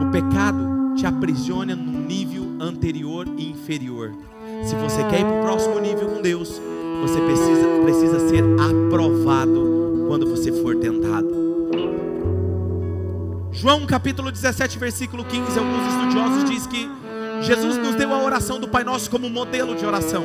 O 0.00 0.10
pecado 0.10 0.94
te 0.96 1.04
aprisiona 1.04 1.76
num 1.76 2.00
nível 2.00 2.56
anterior 2.58 3.28
e 3.36 3.50
inferior. 3.50 4.10
Se 4.64 4.74
você 4.76 5.04
quer 5.10 5.20
ir 5.20 5.24
para 5.24 5.38
o 5.38 5.42
próximo 5.42 5.78
nível 5.78 6.08
com 6.08 6.22
Deus, 6.22 6.71
você 7.02 7.20
precisa, 7.20 7.68
precisa 7.82 8.28
ser 8.28 8.44
aprovado 8.60 10.04
quando 10.06 10.24
você 10.24 10.52
for 10.52 10.76
tentado. 10.76 11.42
João 13.50 13.84
capítulo 13.86 14.30
17, 14.30 14.78
versículo 14.78 15.24
15, 15.24 15.58
alguns 15.58 15.86
estudiosos 15.88 16.44
dizem 16.48 16.70
que 16.70 16.90
Jesus 17.44 17.76
nos 17.76 17.96
deu 17.96 18.14
a 18.14 18.22
oração 18.22 18.60
do 18.60 18.68
Pai 18.68 18.84
Nosso 18.84 19.10
como 19.10 19.28
modelo 19.28 19.74
de 19.74 19.84
oração. 19.84 20.24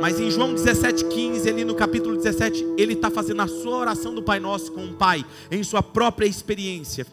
Mas 0.00 0.18
em 0.18 0.28
João 0.28 0.54
17, 0.54 1.04
15, 1.04 1.48
ali 1.48 1.64
no 1.64 1.74
capítulo 1.76 2.16
17, 2.16 2.74
ele 2.76 2.94
está 2.94 3.08
fazendo 3.08 3.42
a 3.42 3.46
sua 3.46 3.76
oração 3.76 4.12
do 4.12 4.22
Pai 4.22 4.40
Nosso 4.40 4.72
com 4.72 4.84
o 4.84 4.92
Pai, 4.92 5.24
em 5.52 5.62
sua 5.62 5.84
própria 5.84 6.26
experiência. 6.26 7.06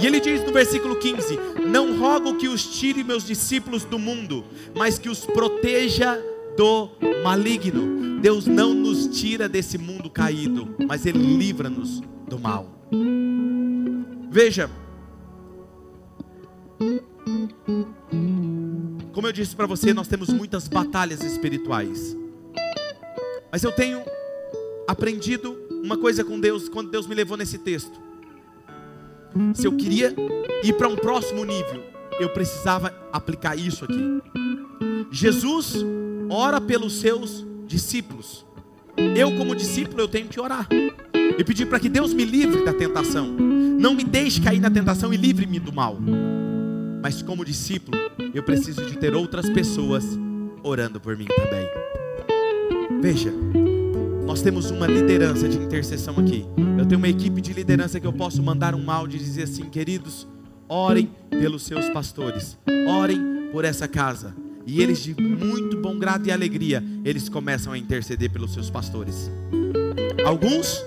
E 0.00 0.06
ele 0.06 0.20
diz 0.20 0.44
no 0.44 0.52
versículo 0.52 0.96
15: 0.96 1.38
Não 1.66 1.98
rogo 1.98 2.36
que 2.36 2.46
os 2.46 2.64
tire 2.78 3.02
meus 3.02 3.24
discípulos 3.24 3.84
do 3.84 3.98
mundo, 3.98 4.44
mas 4.76 4.98
que 4.98 5.08
os 5.08 5.24
proteja 5.24 6.22
do 6.60 6.90
maligno. 7.24 8.20
Deus 8.20 8.44
não 8.46 8.74
nos 8.74 9.06
tira 9.18 9.48
desse 9.48 9.78
mundo 9.78 10.10
caído, 10.10 10.76
mas 10.86 11.06
Ele 11.06 11.18
livra-nos 11.18 12.02
do 12.28 12.38
mal. 12.38 12.68
Veja, 14.30 14.70
como 19.10 19.26
eu 19.26 19.32
disse 19.32 19.56
para 19.56 19.64
você, 19.64 19.94
nós 19.94 20.06
temos 20.06 20.28
muitas 20.28 20.68
batalhas 20.68 21.22
espirituais, 21.22 22.14
mas 23.50 23.64
eu 23.64 23.72
tenho 23.72 24.02
aprendido 24.86 25.56
uma 25.82 25.96
coisa 25.96 26.22
com 26.22 26.38
Deus 26.38 26.68
quando 26.68 26.90
Deus 26.90 27.06
me 27.06 27.14
levou 27.14 27.38
nesse 27.38 27.56
texto 27.56 27.98
se 29.54 29.66
eu 29.66 29.72
queria 29.76 30.14
ir 30.62 30.72
para 30.74 30.88
um 30.88 30.96
próximo 30.96 31.42
nível, 31.42 31.82
eu 32.18 32.28
precisava 32.30 32.92
aplicar 33.12 33.56
isso 33.56 33.84
aqui. 33.84 34.20
Jesus 35.10 35.84
ora 36.30 36.60
pelos 36.60 37.00
seus 37.00 37.44
discípulos. 37.66 38.46
Eu, 39.16 39.36
como 39.36 39.54
discípulo, 39.54 40.00
eu 40.00 40.08
tenho 40.08 40.28
que 40.28 40.40
orar 40.40 40.68
e 41.38 41.44
pedir 41.44 41.66
para 41.66 41.80
que 41.80 41.88
Deus 41.88 42.14
me 42.14 42.24
livre 42.24 42.64
da 42.64 42.72
tentação. 42.72 43.26
Não 43.26 43.94
me 43.94 44.04
deixe 44.04 44.40
cair 44.40 44.60
na 44.60 44.70
tentação 44.70 45.12
e 45.12 45.16
livre-me 45.16 45.58
do 45.58 45.72
mal. 45.72 45.98
Mas 47.02 47.22
como 47.22 47.44
discípulo, 47.44 47.98
eu 48.32 48.42
preciso 48.42 48.84
de 48.86 48.96
ter 48.96 49.14
outras 49.14 49.48
pessoas 49.48 50.04
orando 50.62 51.00
por 51.00 51.16
mim 51.16 51.26
também. 51.26 51.66
Veja, 53.00 53.32
nós 54.26 54.42
temos 54.42 54.70
uma 54.70 54.86
liderança 54.86 55.48
de 55.48 55.56
intercessão 55.56 56.14
aqui. 56.18 56.44
Eu 56.78 56.86
tenho 56.86 56.98
uma 56.98 57.08
equipe 57.08 57.40
de 57.40 57.52
liderança 57.52 57.98
que 57.98 58.06
eu 58.06 58.12
posso 58.12 58.42
mandar 58.42 58.74
um 58.74 58.90
áudio 58.90 59.16
e 59.16 59.20
dizer 59.20 59.44
assim: 59.44 59.64
queridos, 59.64 60.28
orem 60.68 61.10
pelos 61.30 61.62
seus 61.62 61.88
pastores, 61.88 62.58
orem 62.86 63.48
por 63.50 63.64
essa 63.64 63.88
casa. 63.88 64.34
E 64.66 64.82
eles, 64.82 65.02
de 65.02 65.14
muito 65.14 65.76
bom 65.78 65.98
grado 65.98 66.26
e 66.26 66.32
alegria, 66.32 66.82
eles 67.04 67.28
começam 67.28 67.72
a 67.72 67.78
interceder 67.78 68.30
pelos 68.30 68.52
seus 68.52 68.70
pastores. 68.70 69.30
Alguns 70.24 70.84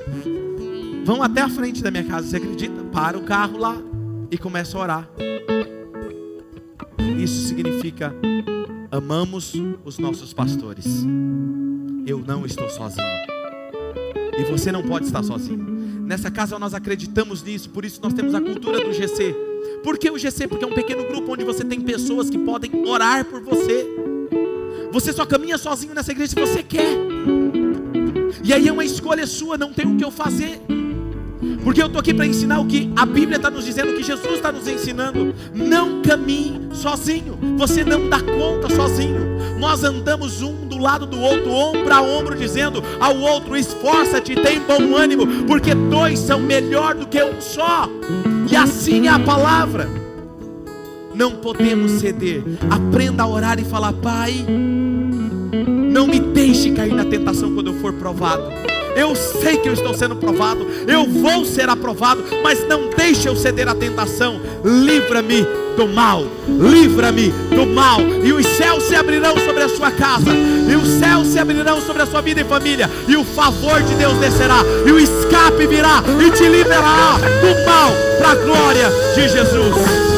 vão 1.06 1.22
até 1.22 1.42
a 1.42 1.50
frente 1.50 1.82
da 1.82 1.92
minha 1.92 2.04
casa, 2.04 2.28
você 2.28 2.38
acredita? 2.38 2.84
Para 2.92 3.18
o 3.18 3.24
carro 3.24 3.58
lá 3.58 3.78
e 4.32 4.38
começam 4.38 4.80
a 4.80 4.84
orar. 4.84 5.10
Isso 7.18 7.48
significa 7.48 8.14
amamos 8.92 9.54
os 9.84 9.98
nossos 9.98 10.34
pastores. 10.34 10.86
Eu 12.06 12.20
não 12.20 12.46
estou 12.46 12.70
sozinho. 12.70 13.08
E 14.38 14.44
você 14.44 14.72
não 14.72 14.84
pode 14.84 15.06
estar 15.06 15.24
sozinho. 15.24 15.64
Nessa 16.02 16.30
casa 16.30 16.60
nós 16.60 16.74
acreditamos 16.74 17.42
nisso, 17.42 17.70
por 17.70 17.86
isso 17.86 18.00
nós 18.04 18.14
temos 18.14 18.36
a 18.36 18.42
cultura 18.42 18.84
do 18.84 18.94
GC. 18.94 19.53
Por 19.84 19.98
que 19.98 20.10
o 20.10 20.18
GC? 20.18 20.48
Porque 20.48 20.64
é 20.64 20.68
um 20.68 20.74
pequeno 20.74 21.04
grupo 21.04 21.34
onde 21.34 21.44
você 21.44 21.64
tem 21.64 21.82
pessoas 21.82 22.30
que 22.30 22.38
podem 22.38 22.72
orar 22.88 23.26
por 23.26 23.42
você. 23.42 23.86
Você 24.92 25.12
só 25.12 25.26
caminha 25.26 25.58
sozinho 25.58 25.94
nessa 25.94 26.12
igreja 26.12 26.30
se 26.30 26.40
você 26.40 26.64
quer. 26.64 26.98
E 28.44 28.54
aí 28.54 28.68
é 28.68 28.72
uma 28.72 28.86
escolha 28.86 29.28
sua, 29.28 29.58
não 29.58 29.74
tem 29.74 29.86
o 29.86 29.98
que 29.98 30.04
eu 30.04 30.12
fazer. 30.12 30.62
Porque 31.64 31.82
eu 31.82 31.88
estou 31.88 32.00
aqui 32.00 32.14
para 32.14 32.26
ensinar 32.26 32.60
o 32.60 32.66
que 32.66 32.92
a 32.96 33.06
Bíblia 33.06 33.38
está 33.38 33.50
nos 33.50 33.66
dizendo, 33.66 33.92
o 33.92 33.96
que 33.96 34.04
Jesus 34.04 34.34
está 34.34 34.52
nos 34.52 34.68
ensinando. 34.68 35.34
Não 35.54 36.02
caminhe 36.02 36.70
sozinho. 36.74 37.38
Você 37.58 37.84
não 37.84 38.10
dá 38.10 38.22
conta 38.22 38.74
sozinho. 38.74 39.34
Nós 39.60 39.84
andamos 39.84 40.42
um 40.42 40.68
do 40.68 40.78
lado 40.78 41.06
do 41.06 41.20
outro, 41.20 41.50
ombro 41.50 41.94
a 41.94 42.02
ombro, 42.02 42.38
dizendo 42.38 42.84
ao 43.00 43.18
outro: 43.18 43.56
esforça-te, 43.56 44.36
tem 44.36 44.60
bom 44.60 44.96
ânimo, 44.96 45.46
porque 45.46 45.74
dois 45.74 46.20
são 46.20 46.40
melhor 46.40 46.96
do 46.96 47.08
que 47.08 47.22
um 47.24 47.40
só. 47.40 47.90
E 48.54 48.56
assim 48.56 49.08
é 49.08 49.10
a 49.10 49.18
palavra. 49.18 49.90
Não 51.16 51.38
podemos 51.38 51.94
ceder. 51.94 52.44
Aprenda 52.70 53.24
a 53.24 53.28
orar 53.28 53.60
e 53.60 53.66
falar: 53.66 53.94
Pai, 53.94 54.46
não 55.92 56.06
me 56.06 56.20
deixe 56.20 56.70
cair 56.70 56.94
na 56.94 57.04
tentação 57.04 57.56
quando 57.56 57.72
eu 57.72 57.82
for 57.82 57.94
provado. 57.94 58.44
Eu 58.96 59.16
sei 59.16 59.58
que 59.58 59.70
eu 59.70 59.74
estou 59.74 59.94
sendo 59.94 60.16
provado, 60.16 60.66
eu 60.88 61.06
vou 61.06 61.46
ser 61.46 61.70
aprovado, 61.70 62.24
mas 62.44 62.68
não 62.68 62.90
deixe 62.90 63.28
eu 63.28 63.36
ceder 63.36 63.68
à 63.68 63.76
tentação. 63.76 64.40
Livra-me 64.64 65.46
do 65.76 65.88
mal, 65.88 66.24
livra-me 66.48 67.30
do 67.56 67.66
mal, 67.66 68.00
e 68.02 68.32
os 68.32 68.46
céus 68.46 68.84
se 68.84 68.96
abrirão 68.96 69.36
sobre 69.38 69.64
a 69.64 69.70
sua 69.70 69.92
casa, 69.92 70.32
e 70.32 70.76
os 70.76 70.88
céus 71.00 71.28
se 71.28 71.40
abrirão 71.40 71.82
sobre 71.82 72.04
a 72.04 72.06
sua 72.06 72.22
vida 72.22 72.42
e 72.42 72.46
família, 72.46 72.90
e 73.08 73.16
o 73.16 73.24
favor 73.24 73.82
de 73.82 73.96
Deus 73.96 74.18
descerá, 74.20 74.60
e 74.86 74.92
o 74.92 75.00
escape 75.00 75.66
virá 75.66 76.04
e 76.24 76.32
te 76.32 76.48
liberará 76.48 77.18
do 77.18 77.66
mal 77.66 77.92
para 78.20 78.32
a 78.32 78.36
glória 78.36 78.90
de 79.16 79.30
Jesus. 79.30 80.13